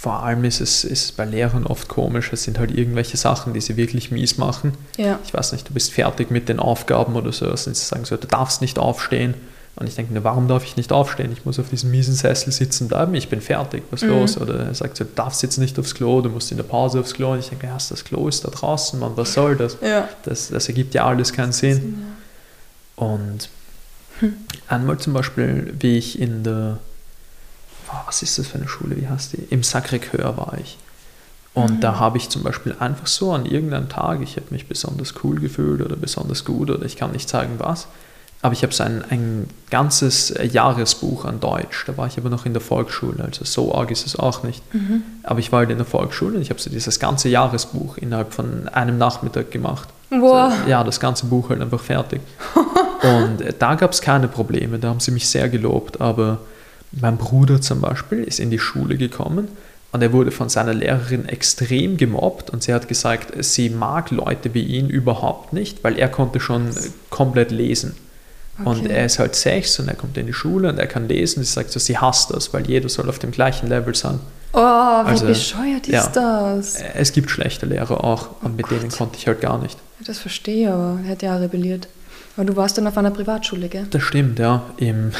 [0.00, 3.60] vor allem ist es ist bei Lehrern oft komisch, es sind halt irgendwelche Sachen, die
[3.60, 4.72] sie wirklich mies machen.
[4.96, 5.18] Ja.
[5.26, 8.16] Ich weiß nicht, du bist fertig mit den Aufgaben oder so, und sie sagen so,
[8.16, 9.34] du darfst nicht aufstehen.
[9.76, 11.30] Und ich denke, warum darf ich nicht aufstehen?
[11.32, 14.08] Ich muss auf diesem miesen Sessel sitzen bleiben, ich bin fertig, was mhm.
[14.08, 14.38] los?
[14.38, 17.00] Oder er sagt so, du darfst jetzt nicht aufs Klo, du musst in der Pause
[17.00, 17.32] aufs Klo.
[17.32, 19.76] Und ich denke, ja, das Klo ist da draußen, Mann, was soll das?
[19.82, 20.08] Ja.
[20.22, 21.98] Das, das ergibt ja alles keinen Sinn.
[22.96, 23.50] Und
[24.20, 24.32] hm.
[24.66, 26.78] einmal zum Beispiel, wie ich in der
[27.92, 29.46] oh, was ist das für eine Schule, wie heißt die?
[29.50, 30.78] Im Sacré-Cœur war ich.
[31.52, 31.80] Und mhm.
[31.80, 35.40] da habe ich zum Beispiel einfach so an irgendeinem Tag, ich habe mich besonders cool
[35.40, 37.88] gefühlt oder besonders gut oder ich kann nicht sagen was,
[38.40, 41.84] Aber ich habe so ein, ein ganzes Jahresbuch an Deutsch.
[41.86, 44.62] Da war ich aber noch in der Volksschule, also so arg ist es auch nicht.
[44.72, 45.02] Mhm.
[45.24, 48.32] Aber ich war halt in der Volksschule und ich habe so dieses ganze Jahresbuch innerhalb
[48.32, 49.88] von einem Nachmittag gemacht.
[50.08, 50.52] Boah.
[50.64, 52.20] So, ja, das ganze Buch halt einfach fertig.
[53.02, 56.00] und äh, da gab es keine Probleme, da haben sie mich sehr gelobt.
[56.00, 56.38] Aber
[56.92, 59.48] mein Bruder zum Beispiel ist in die Schule gekommen
[59.92, 64.54] und er wurde von seiner Lehrerin extrem gemobbt und sie hat gesagt, sie mag Leute
[64.54, 66.70] wie ihn überhaupt nicht, weil er konnte schon
[67.10, 67.94] komplett lesen.
[68.64, 68.88] Und Okay.
[68.92, 71.42] er ist halt sechs und er kommt in die Schule und er kann lesen.
[71.42, 74.20] Sie sagt so, sie hasst das, weil jeder soll auf dem gleichen Level sein.
[74.52, 76.56] Oh, wie Also, bescheuert ist ja.
[76.56, 76.74] das?
[76.94, 78.80] Es gibt schlechte Lehrer auch und mit Oh Gott.
[78.82, 79.78] denen konnte ich halt gar nicht.
[80.04, 81.88] Das verstehe ich, aber er hat ja rebelliert.
[82.36, 83.86] Aber du warst dann auf einer Privatschule, gell?
[83.90, 84.62] Das stimmt, ja.
[84.76, 85.12] Im,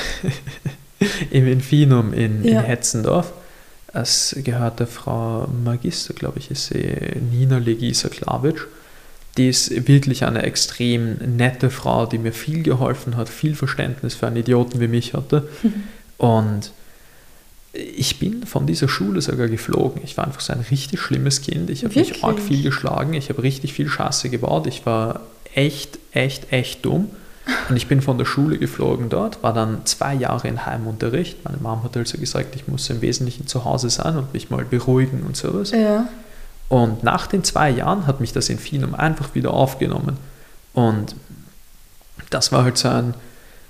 [1.31, 2.61] im Infinum in, Ja.
[2.61, 3.33] in Hetzendorf.
[3.93, 6.97] Es gehört der Frau Magister, glaube ich, ist sie
[7.33, 8.67] Nina Legisa Klavic.
[9.37, 14.27] Die ist wirklich eine extrem nette Frau, die mir viel geholfen hat, viel Verständnis für
[14.27, 15.49] einen Idioten wie mich hatte.
[16.19, 16.73] Und
[17.73, 20.03] ich bin von dieser Schule sogar geflogen.
[20.05, 21.71] Ich war einfach so ein richtig schlimmes Kind.
[21.71, 23.15] Ich habe mich arg viel geschlagen.
[23.15, 24.67] Ich habe richtig viel Scheiße gebaut.
[24.67, 25.21] Ich war
[25.55, 27.11] echt, echt, echt dumm.
[27.69, 31.45] Und ich bin von der Schule geflogen dort, war dann zwei Jahre in Heimunterricht.
[31.45, 34.65] Meine Mom hat also gesagt, ich muss im Wesentlichen zu Hause sein und mich mal
[34.65, 35.71] beruhigen und sowas.
[35.71, 36.09] Ja.
[36.69, 40.19] Und nach den zwei Jahren hat mich das Infinum einfach wieder aufgenommen.
[40.73, 41.17] Und
[42.31, 43.15] das war halt so ein,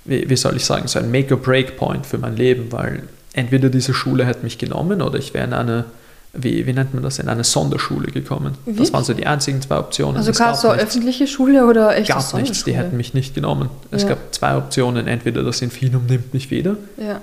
[0.05, 4.27] wie, wie soll ich sagen, so ein Make-or-Break-Point für mein Leben, weil entweder diese Schule
[4.27, 5.85] hätte mich genommen oder ich wäre in eine,
[6.33, 8.55] wie, wie nennt man das, in eine Sonderschule gekommen.
[8.67, 10.17] Das waren so die einzigen zwei Optionen.
[10.17, 10.85] Also gab so nichts.
[10.85, 13.69] öffentliche Schule oder echt Gab nichts, die hätten mich nicht genommen.
[13.91, 14.11] Es Ja.
[14.11, 17.21] gab zwei Optionen, entweder das Infinum nimmt mich wieder Ja.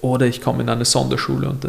[0.00, 1.68] oder ich komme in eine Sonderschule und äh,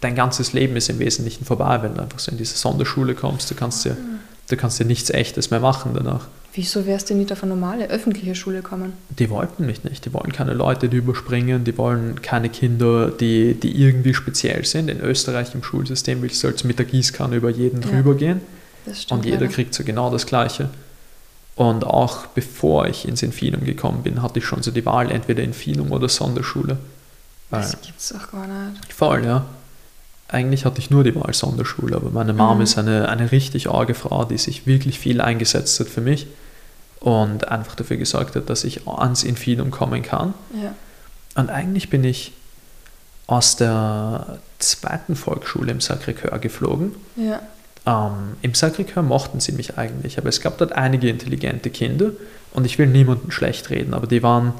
[0.00, 3.50] dein ganzes Leben ist im Wesentlichen vorbei, wenn du einfach so in diese Sonderschule kommst.
[3.50, 3.92] Du kannst ja,
[4.48, 6.26] du kannst ja nichts Echtes mehr machen danach.
[6.58, 8.92] Wieso wärst du nicht auf eine normale öffentliche Schule kommen?
[9.16, 10.04] Die wollten mich nicht.
[10.04, 11.62] Die wollen keine Leute, die überspringen.
[11.62, 14.88] Die wollen keine Kinder, die, die irgendwie speziell sind.
[14.90, 17.88] In Österreich im Schulsystem willst du als mit der Gießkanne über jeden Ja.
[17.90, 18.40] drüber gehen.
[18.86, 19.20] Das stimmt.
[19.20, 19.52] Und jeder leider.
[19.52, 20.68] kriegt so genau das Gleiche.
[21.54, 25.44] Und auch bevor ich ins Infinum gekommen bin, hatte ich schon so die Wahl, entweder
[25.44, 26.76] Infinum oder Sonderschule.
[27.50, 28.92] Weil, Das gibt's auch gar nicht.
[28.92, 29.46] voll, ja.
[30.26, 32.62] Eigentlich hatte ich nur die Wahl Sonderschule, aber meine Mom Mhm.
[32.64, 36.26] ist eine, eine richtig arge Frau, die sich wirklich viel eingesetzt hat für mich
[37.00, 40.34] und einfach dafür gesorgt hat, dass ich ans Infinum kommen kann.
[40.54, 40.74] Ja.
[41.40, 42.32] Und eigentlich bin ich
[43.26, 46.94] aus der zweiten Volksschule im Sacré-Cœur geflogen.
[47.16, 47.40] Ja.
[47.86, 52.10] Ähm, Im Sacré-Cœur mochten sie mich eigentlich, aber es gab dort einige intelligente Kinder
[52.52, 54.54] und ich will niemanden schlecht reden, aber die waren,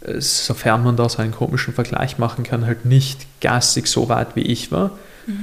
[0.00, 4.34] äh, sofern man da so einen komischen Vergleich machen kann, halt nicht geistig so weit
[4.34, 4.92] wie ich war.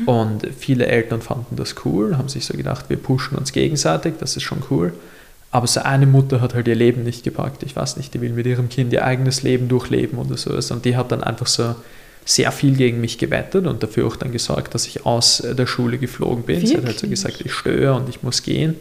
[0.06, 4.38] Und viele Eltern fanden das cool, haben sich so gedacht, wir pushen uns gegenseitig, das
[4.38, 4.94] ist schon cool.
[5.54, 7.62] Aber so eine Mutter hat halt ihr Leben nicht gepackt.
[7.62, 10.72] Ich weiß nicht, die will mit ihrem Kind ihr eigenes Leben durchleben oder sowas.
[10.72, 11.76] Und die hat dann einfach so
[12.26, 16.00] sehr viel gegen mich gewettet und dafür auch dann gesorgt, dass ich aus der Schule
[16.00, 16.66] geflogen bin.
[16.66, 17.22] Sie hat halt so Wirklich?
[17.24, 18.78] gesagt, ich störe und ich muss gehen.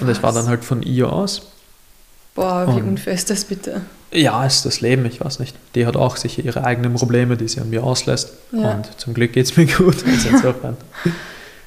[0.00, 0.40] Und es war Was?
[0.42, 1.42] dann halt von ihr aus.
[2.34, 3.82] Boah, wie Und- unfair ist das bitte?
[4.12, 5.54] Ja, ist das Leben, ich weiß nicht.
[5.76, 8.32] Die hat auch sicher ihre eigenen Probleme, die sie an mir auslässt.
[8.50, 8.72] Ja.
[8.72, 9.96] Und zum Glück geht es mir gut.
[10.06, 10.76] Also insofern.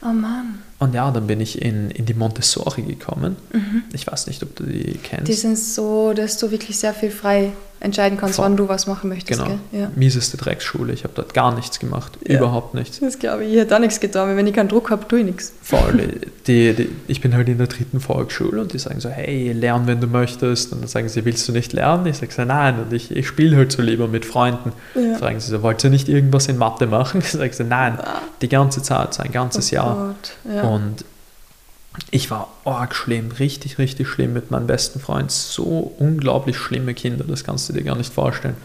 [0.01, 0.60] Oh Mann.
[0.80, 3.36] Und ja, dann bin ich in, in die Montessori gekommen.
[3.93, 5.23] Ich weiß nicht, ob du die kennst.
[5.23, 5.25] Mhm.
[5.25, 7.51] Die sind so, dass du wirklich sehr viel frei
[7.82, 8.45] entscheiden kannst, Voll.
[8.45, 9.41] wann du was machen möchtest.
[9.43, 9.57] genau.
[9.71, 9.89] Ja.
[9.95, 10.91] Mieseste Drecksschule.
[10.93, 12.17] Ich habe dort gar nichts gemacht.
[12.27, 12.38] Ja.
[12.38, 12.99] Überhaupt nichts.
[12.99, 15.25] Das glaube ich, ich hätte auch nichts getan, wenn ich keinen Druck habe, tue ich
[15.25, 15.53] nichts.
[15.61, 16.09] Voll.
[16.47, 19.86] Die, die, ich bin halt in der dritten Volksschule und die sagen so, hey, lern,
[19.86, 20.71] wenn du möchtest.
[20.73, 22.07] Und dann sagen sie, willst du nicht lernen?
[22.07, 22.80] Ich sage so, nein.
[22.80, 24.71] Und ich, ich spiele halt so lieber mit Freunden.
[24.95, 25.15] Ja.
[25.19, 27.19] Fragen sie so, wollt ihr nicht irgendwas in Mathe machen?
[27.23, 27.99] Ich sage so, nein.
[28.41, 30.15] Die ganze Zeit, so ein ganzes Oh Jahr.
[30.51, 30.63] Ja.
[30.63, 31.05] Und
[32.12, 35.32] ich war arg schlimm, richtig, richtig schlimm mit meinem besten Freund.
[35.32, 38.56] So unglaublich schlimme Kinder, das kannst du dir gar nicht vorstellen.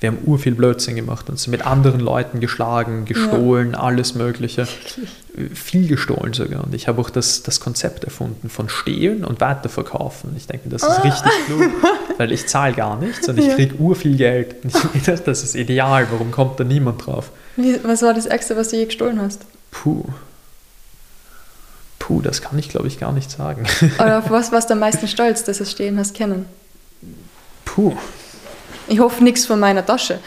[0.00, 4.66] Wir haben ur viel Blödsinn gemacht, uns mit anderen Leuten geschlagen, gestohlen, alles Mögliche.
[5.54, 6.62] Viel gestohlen sogar.
[6.64, 10.34] Und ich habe auch das, das Konzept erfunden von Stehlen und Weiterverkaufen.
[10.36, 11.70] Ich denke, das ist richtig klug,
[12.18, 13.46] weil ich zahle gar nichts und ich.
[13.46, 13.54] Ja.
[13.54, 14.56] kriege ur viel Geld.
[14.64, 17.30] Und ich das- das ist ideal, warum kommt da niemand drauf?
[17.56, 19.42] Wie, was war das Ärgste, was du je gestohlen hast?
[19.70, 20.04] Puh.
[22.06, 23.64] Puh, das kann ich glaube ich gar nicht sagen.
[23.98, 26.44] Oder auf was warst du am meisten stolz, dass du es stehen hast kennen?
[27.64, 27.94] Puh.
[28.88, 30.18] Ich hoffe nichts von meiner Tasche.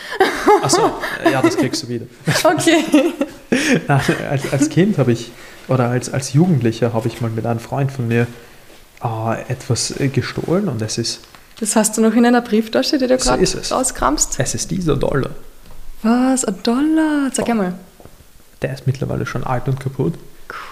[0.63, 0.89] Achso,
[1.31, 2.07] ja, das kriegst du wieder.
[2.43, 2.83] Okay.
[3.87, 5.31] Nein, als, als Kind habe ich,
[5.67, 8.25] oder als, als Jugendlicher habe ich mal mit einem Freund von mir
[9.03, 11.19] äh, etwas äh, gestohlen und es ist,
[11.59, 13.71] Das hast du noch in einer Brieftasche, die du gerade ist es.
[13.71, 14.39] rauskramst?
[14.39, 15.29] es ist dieser Dollar.
[16.01, 16.43] Was?
[16.43, 17.29] Ein Dollar?
[17.31, 17.75] Sag einmal.
[18.63, 20.15] Der ist mittlerweile schon alt und kaputt.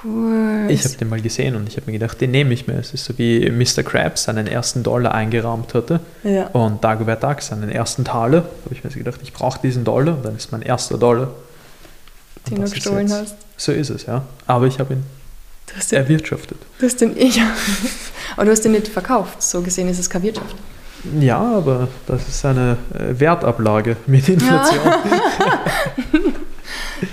[0.04, 0.68] Cool.
[0.70, 2.76] Ich habe den mal gesehen und ich habe mir gedacht, den nehme ich mir.
[2.76, 3.84] Es ist so wie Mr.
[3.84, 6.48] Krabs seinen ersten Dollar eingerahmt hatte ja.
[6.48, 8.42] und Dagobert Duck seinen ersten Taler.
[8.42, 10.98] Da habe ich mir so gedacht, ich brauche diesen Dollar und dann ist mein erster
[10.98, 11.32] Dollar.
[12.50, 13.36] Den du gestohlen jetzt- hast.
[13.58, 14.24] So ist es, ja.
[14.48, 15.04] Aber ich habe ihn
[15.90, 16.58] den, erwirtschaftet.
[16.80, 17.42] du hast den ich.
[18.36, 19.42] Aber du hast den nicht verkauft.
[19.42, 20.56] So gesehen ist es keine Wirtschaft.
[21.20, 24.82] Ja, aber das ist eine äh, Wertablage mit Inflation.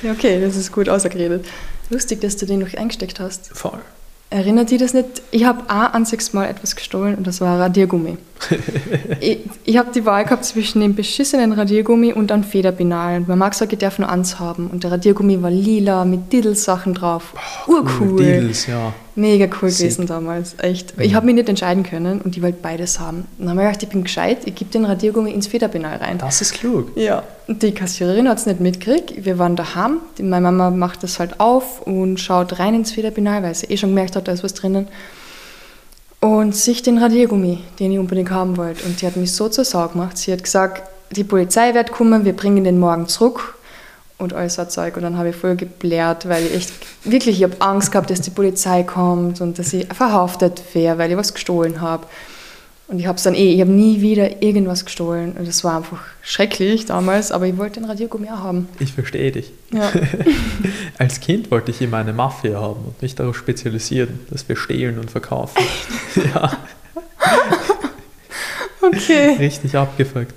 [0.03, 1.45] Ja, okay, das ist gut ausgeredet.
[1.93, 3.51] Lustig, dass du den noch eingesteckt hast.
[3.55, 3.79] Voll.
[4.31, 5.21] Erinnert dich das nicht?
[5.31, 8.17] Ich habe ein einziges Mal etwas gestohlen und das war ein Radiergummi.
[9.21, 13.19] ich ich habe die Wahl gehabt zwischen dem beschissenen Radiergummi und einem Federbinal.
[13.19, 14.69] Und man mag gesagt, ich darf nur eins haben.
[14.69, 17.35] Und der Radiergummi war lila mit Diddle-Sachen drauf.
[17.67, 18.17] Urcool.
[18.17, 18.95] Deals, ja.
[19.15, 19.91] Mega cool Sick.
[19.91, 20.55] gewesen damals.
[20.59, 20.95] Echt.
[20.99, 23.27] Ich habe mich nicht entscheiden können und ich wollte beides haben.
[23.39, 26.17] Dann habe ich gedacht, ich bin gescheit, ich gebe den Radiergummi ins Federbinal rein.
[26.19, 26.91] Das ist klug.
[26.97, 29.25] Ja, und die Kassiererin hat es nicht mitgekriegt.
[29.27, 29.99] Wir waren daheim.
[30.17, 33.77] Die- Meine Mama macht das halt auf und schaut rein ins Federbinal, weil sie eh
[33.77, 34.89] schon gemerkt hat, da ist was drinnen.
[36.21, 38.85] Und sich den Radiergummi, den ich unbedingt haben wollte.
[38.87, 40.17] Und die hat mich so zur Sau gemacht.
[40.17, 43.57] Sie hat gesagt, die Polizei wird kommen, wir bringen den morgen zurück.
[44.23, 44.97] Und all so Zeug.
[44.97, 46.73] Und dann habe ich voll geblärt, weil ich echt,
[47.05, 51.11] wirklich, ich habe Angst gehabt, dass die Polizei kommt und dass ich verhaftet wäre, weil
[51.11, 52.07] ich was gestohlen habe.
[52.89, 55.33] Und ich habe es dann eh, ich habe nie wieder irgendwas gestohlen.
[55.33, 58.69] Und das war einfach schrecklich damals, aber ich wollte den Radiergummi auch haben.
[58.79, 59.51] Ich verstehe dich.
[59.73, 59.91] Ja.
[60.99, 64.99] Als Kind wollte ich immer eine Mafia haben und mich darauf spezialisieren, dass wir stehlen
[64.99, 65.63] und verkaufen.
[66.35, 66.53] ja,
[68.83, 69.37] Okay.
[69.39, 70.35] richtig abgefuckt.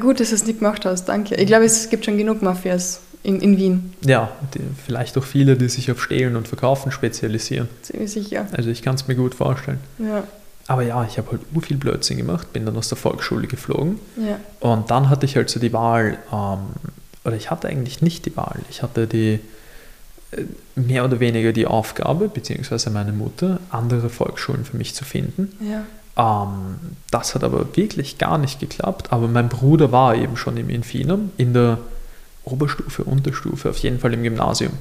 [0.00, 1.34] Gut, dass du es nicht gemacht hast, danke.
[1.34, 5.56] Ich glaube, es gibt schon genug Mafias in, in Wien, Ja, die, vielleicht auch viele,
[5.56, 7.68] die sich auf Stehlen und Verkaufen spezialisieren.
[7.82, 8.46] ziemlich sicher.
[8.52, 9.78] Also ich kann es mir gut vorstellen.
[9.98, 10.24] Ja,
[10.66, 14.00] Aber ja, ich habe halt ur viel Blödsinn gemacht, bin dann aus der Volksschule geflogen
[14.16, 14.40] ja.
[14.60, 16.58] und dann hatte ich halt so die Wahl, ähm,
[17.24, 19.38] oder ich hatte eigentlich nicht die Wahl, ich hatte die
[20.32, 20.42] äh,
[20.74, 25.52] mehr oder weniger die Aufgabe, beziehungsweise meine Mutter, andere Volksschulen für mich zu finden.
[25.60, 25.84] ja.
[26.16, 29.12] Ähm, das hat aber wirklich gar nicht geklappt.
[29.12, 31.78] Aber mein Bruder war eben schon im Infinum, in der
[32.44, 34.72] Oberstufe, Unterstufe, auf jeden Fall im Gymnasium.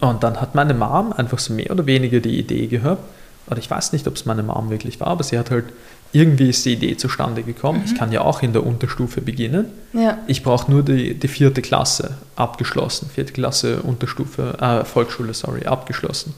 [0.00, 3.02] Und dann hat meine Mom einfach so mehr oder weniger die Idee gehabt,
[3.46, 5.66] oder ich weiß nicht, ob es meine Mom wirklich war, aber sie hat halt,
[6.12, 9.66] irgendwie ist die Idee zustande gekommen, ich kann ja auch in der Unterstufe beginnen.
[9.92, 15.66] Ja, Ich brauche nur die, die vierte Klasse abgeschlossen, vierte Klasse Unterstufe, äh, Volksschule, sorry,
[15.66, 16.34] abgeschlossen.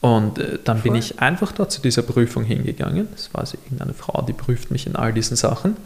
[0.00, 0.98] Und äh, dann bin Voll.
[0.98, 3.08] ich einfach dort zu dieser Prüfung hingegangen.
[3.12, 5.76] Das war also irgendeine Frau, die prüft mich in all diesen Sachen.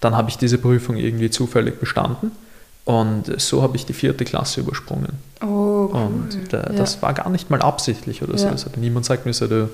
[0.00, 2.30] Dann habe ich diese Prüfung irgendwie zufällig bestanden
[2.84, 5.14] und so habe ich die vierte Klasse übersprungen.
[5.42, 5.90] oh, cool.
[5.92, 6.62] Und äh, ja.
[6.76, 8.46] das war gar nicht mal absichtlich oder so.
[8.46, 8.52] Ja.
[8.52, 9.68] Also niemand sagt mir so, du,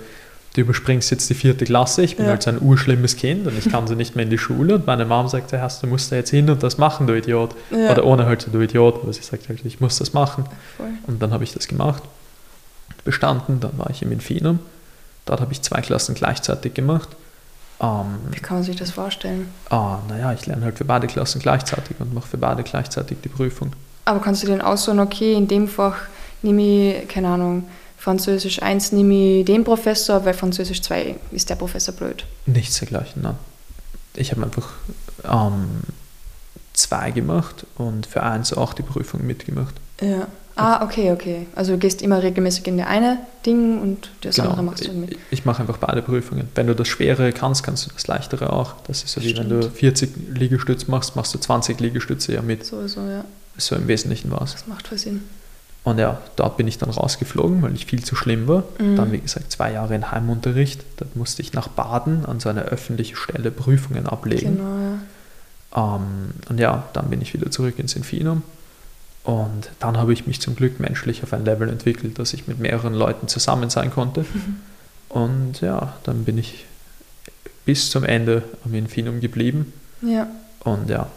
[0.55, 2.31] du überspringst jetzt die vierte Klasse, ich bin Ja.
[2.33, 4.77] halt so ein urschlimmes Kind und ich kann so nicht mehr in die Schule.
[4.77, 7.55] Und meine Mom sagt, ja, du musst da jetzt hin und das machen, du Idiot.
[7.71, 10.45] Oder ohne halt so, du Idiot, aber sie sagt halt, ich muss das machen.
[10.79, 10.87] Voll.
[11.07, 12.03] Und dann habe ich das gemacht,
[13.05, 14.59] bestanden, dann war ich im Infinum.
[15.25, 17.09] Dort habe ich zwei Klassen gleichzeitig gemacht.
[17.81, 19.49] Ähm, Wie kann man sich das vorstellen?
[19.71, 23.29] ah, naja, ich lerne halt für beide Klassen gleichzeitig und mache für beide gleichzeitig die
[23.29, 23.73] Prüfung.
[24.05, 25.97] Aber kannst du denn aussuchen, okay, in dem Fach
[26.43, 27.65] nehme ich, keine Ahnung,
[27.99, 32.25] Französisch 1 nehme ich den Professor, weil Französisch 2 ist der Professor blöd.
[32.47, 33.37] Nichts dergleichen, nein.
[34.15, 34.71] Ich habe einfach
[35.25, 35.83] ähm,
[36.73, 39.75] zwei gemacht und für eins auch die Prüfung mitgemacht.
[40.01, 40.27] Ja.
[40.57, 41.47] Ah, okay, okay.
[41.55, 44.51] Also du gehst immer regelmäßig in der eine Ding und das Genau.
[44.51, 45.13] andere machst du mit.
[45.13, 46.49] Ich, ich mache einfach beide Prüfungen.
[46.55, 48.75] Wenn du das Schwere kannst, kannst du das Leichtere auch.
[48.87, 49.65] Das ist so wie wenn Stimmt.
[49.65, 52.67] du 40 Liegestütze machst, machst du 20 Liegestütze ja mit.
[52.67, 53.25] So, so, ja.
[53.57, 54.53] So im Wesentlichen war es.
[54.53, 55.23] Das macht voll Sinn.
[55.85, 58.63] Und ja, dort bin ich dann rausgeflogen, weil ich viel zu schlimm war.
[58.79, 58.97] Mhm.
[58.97, 60.81] Dann, wie gesagt, zwei Jahre in Heimunterricht.
[60.99, 64.59] Da musste ich nach Baden an so einer öffentlichen Stelle Prüfungen ablegen.
[64.59, 65.97] Genau, ja.
[65.97, 68.43] Ähm, und ja, dann bin ich wieder zurück ins Infinum.
[69.25, 72.59] Und dann habe ich mich zum Glück menschlich auf ein Level entwickelt, dass ich mit
[72.59, 74.25] mehreren Leuten zusammen sein konnte.
[75.09, 76.65] Und ja, dann bin ich
[77.65, 79.73] bis zum Ende am Infinum geblieben.
[80.03, 80.27] Ja.
[80.65, 81.09] Und ja,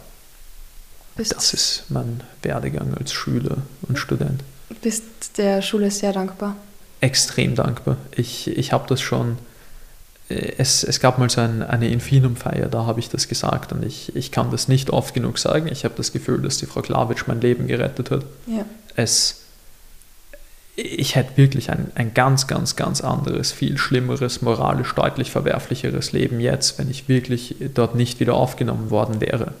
[1.16, 4.42] Bist, das ist mein Werdegang als Schüler und Student.
[4.82, 6.56] bist der Schule sehr dankbar.
[7.00, 7.96] Extrem dankbar.
[8.14, 9.38] Ich, ich habe das schon,
[10.28, 14.14] es, es gab mal so ein, eine Infinum-Feier, da habe ich das gesagt und ich,
[14.16, 15.68] ich kann das nicht oft genug sagen.
[15.70, 18.24] Ich habe das Gefühl, dass die Frau Klawitsch mein Leben gerettet hat.
[18.46, 18.64] Ja.
[18.96, 19.42] Es,
[20.74, 26.40] ich hätte wirklich ein, ein ganz, ganz, ganz anderes, viel schlimmeres, moralisch deutlich verwerflicheres Leben
[26.40, 29.54] jetzt, wenn ich wirklich dort nicht wieder aufgenommen worden wäre.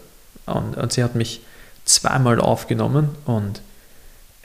[0.46, 1.42] Und, und sie hat mich
[1.84, 3.60] zweimal aufgenommen und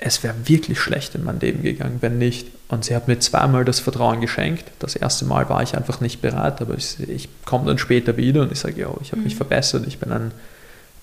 [0.04, 2.47] es wäre wirklich schlecht in mein Leben gegangen, wenn nicht.
[2.70, 4.66] Und sie hat mir zweimal das Vertrauen geschenkt.
[4.80, 8.41] Das erste Mal war ich einfach nicht bereit, aber ich, ich komme dann später wieder
[8.41, 9.38] und ich sage, ja, ich habe mich Mhm.
[9.38, 10.32] verbessert, ich bin ein,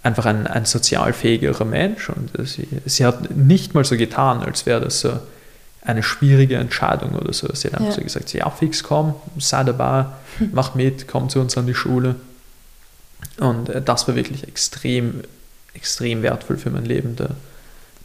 [0.02, 2.08] einfach ein, ein sozial fähigerer Mensch.
[2.10, 5.12] Und sie, sie hat nicht mal so getan, als wäre das so
[5.82, 7.48] eine schwierige Entscheidung oder so.
[7.54, 7.94] Sie hat einfach Ja.
[7.94, 10.06] so gesagt, ja fix, komm, sei dabei,
[10.52, 12.16] mach mit, komm zu uns an die Schule.
[13.38, 15.22] Und äh, das war wirklich extrem,
[15.74, 17.14] extrem wertvoll für mein Leben.
[17.14, 17.30] Da-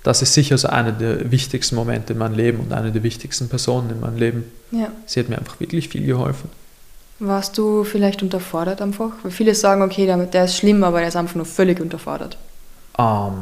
[0.04, 3.48] Das ist sicher so einer der wichtigsten Momente in meinem Leben und eine der wichtigsten
[3.50, 4.44] Personen in meinem Leben.
[4.72, 4.92] Ja.
[5.06, 6.50] Sie hat mir einfach wirklich viel geholfen.
[7.20, 9.12] Warst du vielleicht unterfordert einfach?
[9.24, 12.38] Weil viele sagen, okay, der, der ist schlimm, aber der ist einfach nur völlig unterfordert.
[13.00, 13.34] Ähm,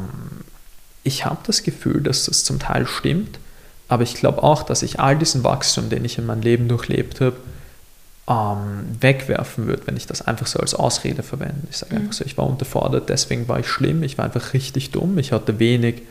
[1.02, 3.40] ich habe das Gefühl, dass das zum Teil stimmt,
[3.88, 7.20] aber ich glaube auch, dass ich all diesen Wachstum, den ich in meinem Leben durchlebt
[7.20, 7.36] habe,
[8.28, 11.66] ähm, wegwerfen würde, wenn ich das einfach so als Ausrede verwende.
[11.70, 12.02] Ich sage Mhm.
[12.02, 15.32] einfach so, ich war unterfordert, deswegen war ich schlimm, ich war einfach richtig dumm, ich
[15.32, 16.02] hatte wenig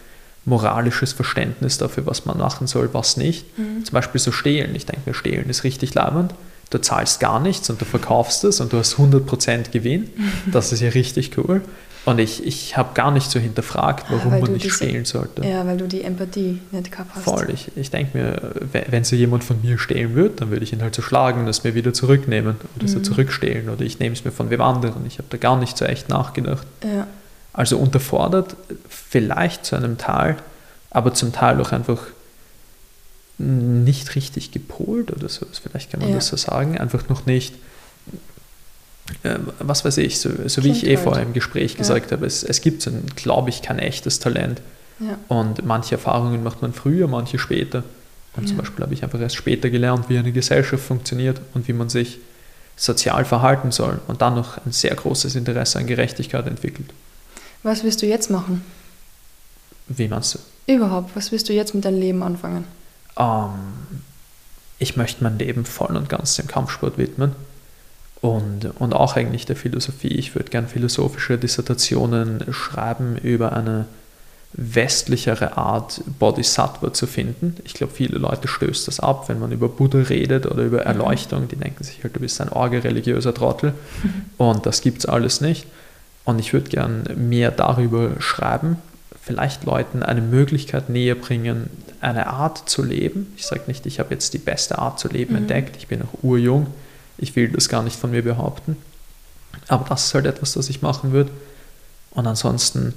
[0.46, 3.46] moralisches Verständnis dafür, was man machen soll, was nicht.
[3.84, 4.76] Zum Beispiel so stehlen.
[4.76, 6.34] Ich denke mir, stehlen ist richtig leibend.
[6.72, 10.10] Du zahlst gar nichts und du verkaufst es und du hast 100% Gewinn.
[10.52, 11.62] Das ist ja richtig cool.
[12.04, 15.46] Und ich, ich habe gar nicht so hinterfragt, warum weil man nicht diese- stehlen sollte.
[15.46, 17.24] Ja, weil du die Empathie nicht gehabt hast.
[17.26, 17.48] Voll.
[17.54, 20.74] Ich, ich denke mir, we- wenn so jemand von mir stehlen würde, dann würde ich
[20.74, 23.04] ihn halt so schlagen und es mir wieder zurücknehmen oder so Mhm.
[23.04, 25.06] zurückstehlen oder ich nehme es mir von wem anderen.
[25.06, 26.66] Ich habe da gar nicht so echt nachgedacht.
[26.84, 27.06] Ja.
[27.54, 28.56] Also unterfordert,
[28.89, 30.38] vielleicht zu einem Teil,
[30.89, 31.99] aber zum Teil auch einfach
[33.38, 35.45] nicht richtig gepolt oder so.
[35.64, 36.16] Vielleicht kann man Ja.
[36.16, 36.78] das so sagen.
[36.78, 37.56] Einfach noch nicht,
[39.24, 41.78] äh, was weiß ich, so, so wie ich eh vorher im Gespräch Ja.
[41.80, 44.62] gesagt habe, es, es gibt, so glaube ich, kein echtes Talent.
[44.99, 45.18] Ja.
[45.28, 47.84] Und manche Erfahrungen macht man früher, manche später.
[48.36, 48.58] Und zum.
[48.58, 52.20] Beispiel habe ich einfach erst später gelernt, wie eine Gesellschaft funktioniert und wie man sich
[52.78, 56.89] sozial verhalten soll und dann noch ein sehr großes Interesse an Gerechtigkeit entwickelt.
[57.64, 58.64] Was willst du jetzt machen?
[59.88, 60.39] Wie meinst du?
[60.74, 62.66] Überhaupt, was willst du jetzt mit deinem Leben anfangen?
[63.18, 63.49] Ähm,
[64.80, 67.36] ich möchte mein Leben voll und ganz dem Kampfsport widmen
[68.22, 70.09] und, und auch eigentlich der Philosophie.
[70.09, 73.86] Ich würde gern philosophische Dissertationen schreiben über eine
[74.53, 77.55] westlichere Art, Bodhisattva zu finden.
[77.64, 81.47] Ich glaube, viele Leute stößt das ab, wenn man über Buddha redet oder über Erleuchtung.
[81.47, 83.74] Die denken sich halt, du bist ein orge religiöser Trottel
[84.38, 85.66] und das gibt es alles nicht.
[86.24, 88.78] Und ich würde gern mehr darüber schreiben,
[89.22, 91.69] vielleicht Leuten eine Möglichkeit näher bringen,
[91.99, 93.34] eine Art zu leben.
[93.38, 95.41] Ich sage nicht, ich habe jetzt die beste Art zu leben Mhm.
[95.41, 96.67] entdeckt, ich bin noch urjung,
[97.17, 98.78] ich will das gar nicht von mir behaupten.
[99.67, 101.32] Aber das ist halt etwas, das ich machen würde.
[102.11, 102.93] Und ansonsten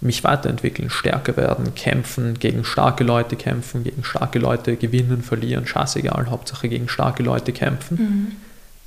[0.00, 6.26] mich weiterentwickeln, stärker werden, kämpfen, gegen starke Leute kämpfen, gegen starke Leute gewinnen, verlieren, scheißegal,
[6.28, 8.36] Hauptsache gegen starke Leute kämpfen.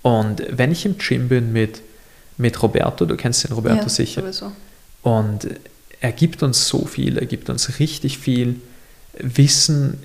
[0.02, 1.82] Und wenn ich im Gym bin mit,
[2.38, 4.52] mit Roberto, du kennst den Roberto ja, sicher, Sowieso.
[5.04, 5.48] und
[6.02, 8.62] er gibt uns so viel, er gibt uns richtig viel
[9.18, 10.00] Wissen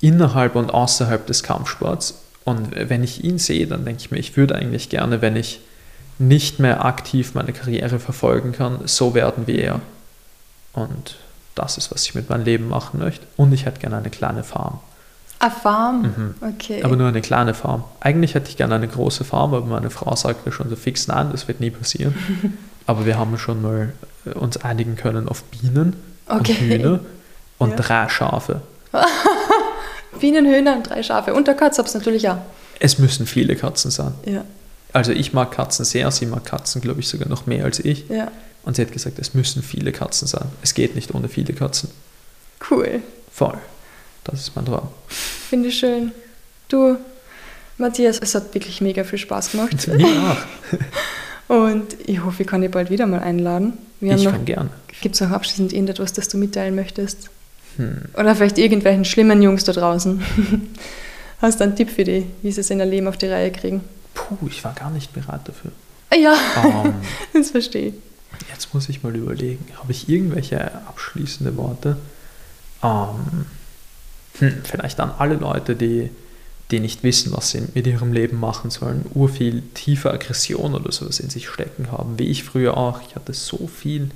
[0.00, 2.22] innerhalb und außerhalb des Kampfsports.
[2.44, 5.60] Und wenn ich ihn sehe, dann denke ich mir, ich würde eigentlich gerne, wenn ich
[6.18, 9.80] nicht mehr aktiv meine Karriere verfolgen kann, so werden wie er.
[10.72, 11.16] Und
[11.54, 13.26] das ist, was ich mit meinem Leben machen möchte.
[13.36, 14.80] Und ich hätte gerne eine kleine Farm.
[15.40, 16.02] A Farm?
[16.02, 16.34] Mhm.
[16.54, 16.82] Okay.
[16.82, 17.84] Aber nur eine kleine Farm.
[18.00, 21.06] Eigentlich hätte ich gerne eine große Farm, aber meine Frau sagt mir schon so fix,
[21.06, 22.14] nein, das wird nie passieren.
[22.86, 23.92] aber wir haben schon mal
[24.26, 25.94] äh, uns einigen können auf Bienen
[26.26, 26.52] Okay.
[26.52, 27.00] und Hühner
[27.58, 27.76] und Ja.
[27.76, 28.60] drei Schafe.
[30.20, 31.34] Bienen, Hühner und drei Schafe.
[31.34, 32.38] Und der Katz hab's natürlich auch.
[32.80, 34.14] Es müssen viele Katzen sein.
[34.24, 34.44] Ja.
[34.92, 38.08] Also ich mag Katzen sehr, sie mag Katzen, glaube ich, sogar noch mehr als ich.
[38.08, 38.28] Ja.
[38.64, 40.46] Und sie hat gesagt, es müssen viele Katzen sein.
[40.62, 41.90] Es geht nicht ohne viele Katzen.
[42.70, 43.00] Cool.
[43.32, 43.58] Voll.
[44.28, 44.88] Das ist mein Traum.
[45.08, 46.12] Finde ich schön.
[46.68, 46.96] Du,
[47.78, 49.88] Matthias, es hat wirklich mega viel Spaß gemacht.
[49.96, 51.56] Mir auch.
[51.66, 53.72] Und ich hoffe, ich kann dich bald wieder mal einladen.
[54.00, 54.70] Wir Ich kann gerne.
[55.00, 57.30] gibt es noch abschließend irgendetwas, das du mitteilen möchtest?
[57.76, 58.02] Hm.
[58.18, 60.22] Oder vielleicht irgendwelchen schlimmen Jungs da draußen.
[61.40, 63.50] Hast du einen Tipp für die, wie sie es in ihr Leben auf die Reihe
[63.50, 63.82] kriegen?
[64.14, 65.70] Puh, ich war gar nicht bereit dafür.
[66.10, 66.34] Ah, Ja,
[66.84, 66.94] Ähm,
[67.32, 67.94] das verstehe ich.
[68.52, 71.96] Jetzt muss ich mal überlegen, habe ich irgendwelche abschließende Worte?
[72.82, 73.46] Ähm,
[74.38, 76.10] hm, vielleicht an alle Leute, die,
[76.70, 81.20] die nicht wissen, was sie mit ihrem Leben machen sollen, urviel tiefe Aggression oder sowas
[81.20, 83.00] in sich stecken haben, wie ich früher auch.
[83.06, 84.10] Ich hatte so viel,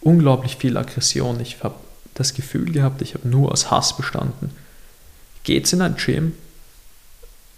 [0.00, 1.40] unglaublich viel Aggression.
[1.40, 1.74] Ich habe
[2.14, 4.50] das Gefühl gehabt, ich habe nur aus Hass bestanden.
[5.44, 6.34] Geht's in ein Gym,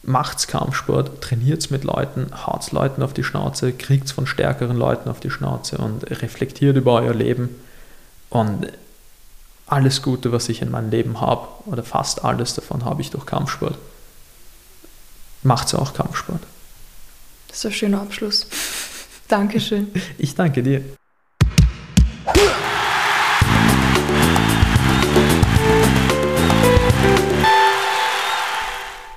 [0.02, 5.20] macht's Kampfsport, trainiert's mit Leuten, haut's Leuten auf die Schnauze, kriegt's von stärkeren Leuten auf
[5.20, 7.48] die Schnauze und reflektiert über euer Leben.
[8.30, 8.66] Und
[9.72, 13.24] alles Gute, was ich in meinem Leben habe, oder fast alles davon habe ich durch
[13.24, 13.78] Kampfsport.
[15.42, 16.42] Macht's auch Kampfsport.
[17.48, 18.46] Das ist ein schöner Abschluss.
[19.28, 19.90] Dankeschön.
[20.18, 20.82] Ich danke dir.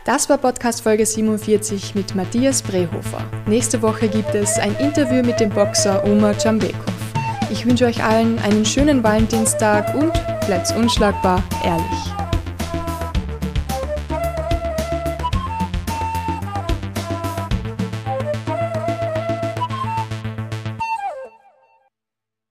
[0.05, 3.23] Das war Podcast Folge 47 mit Matthias Brehofer.
[3.47, 7.04] Nächste Woche gibt es ein Interview mit dem Boxer Omar Jambekov.
[7.51, 10.13] Ich wünsche euch allen einen schönen Valentinstag und
[10.45, 12.14] bleibt unschlagbar ehrlich.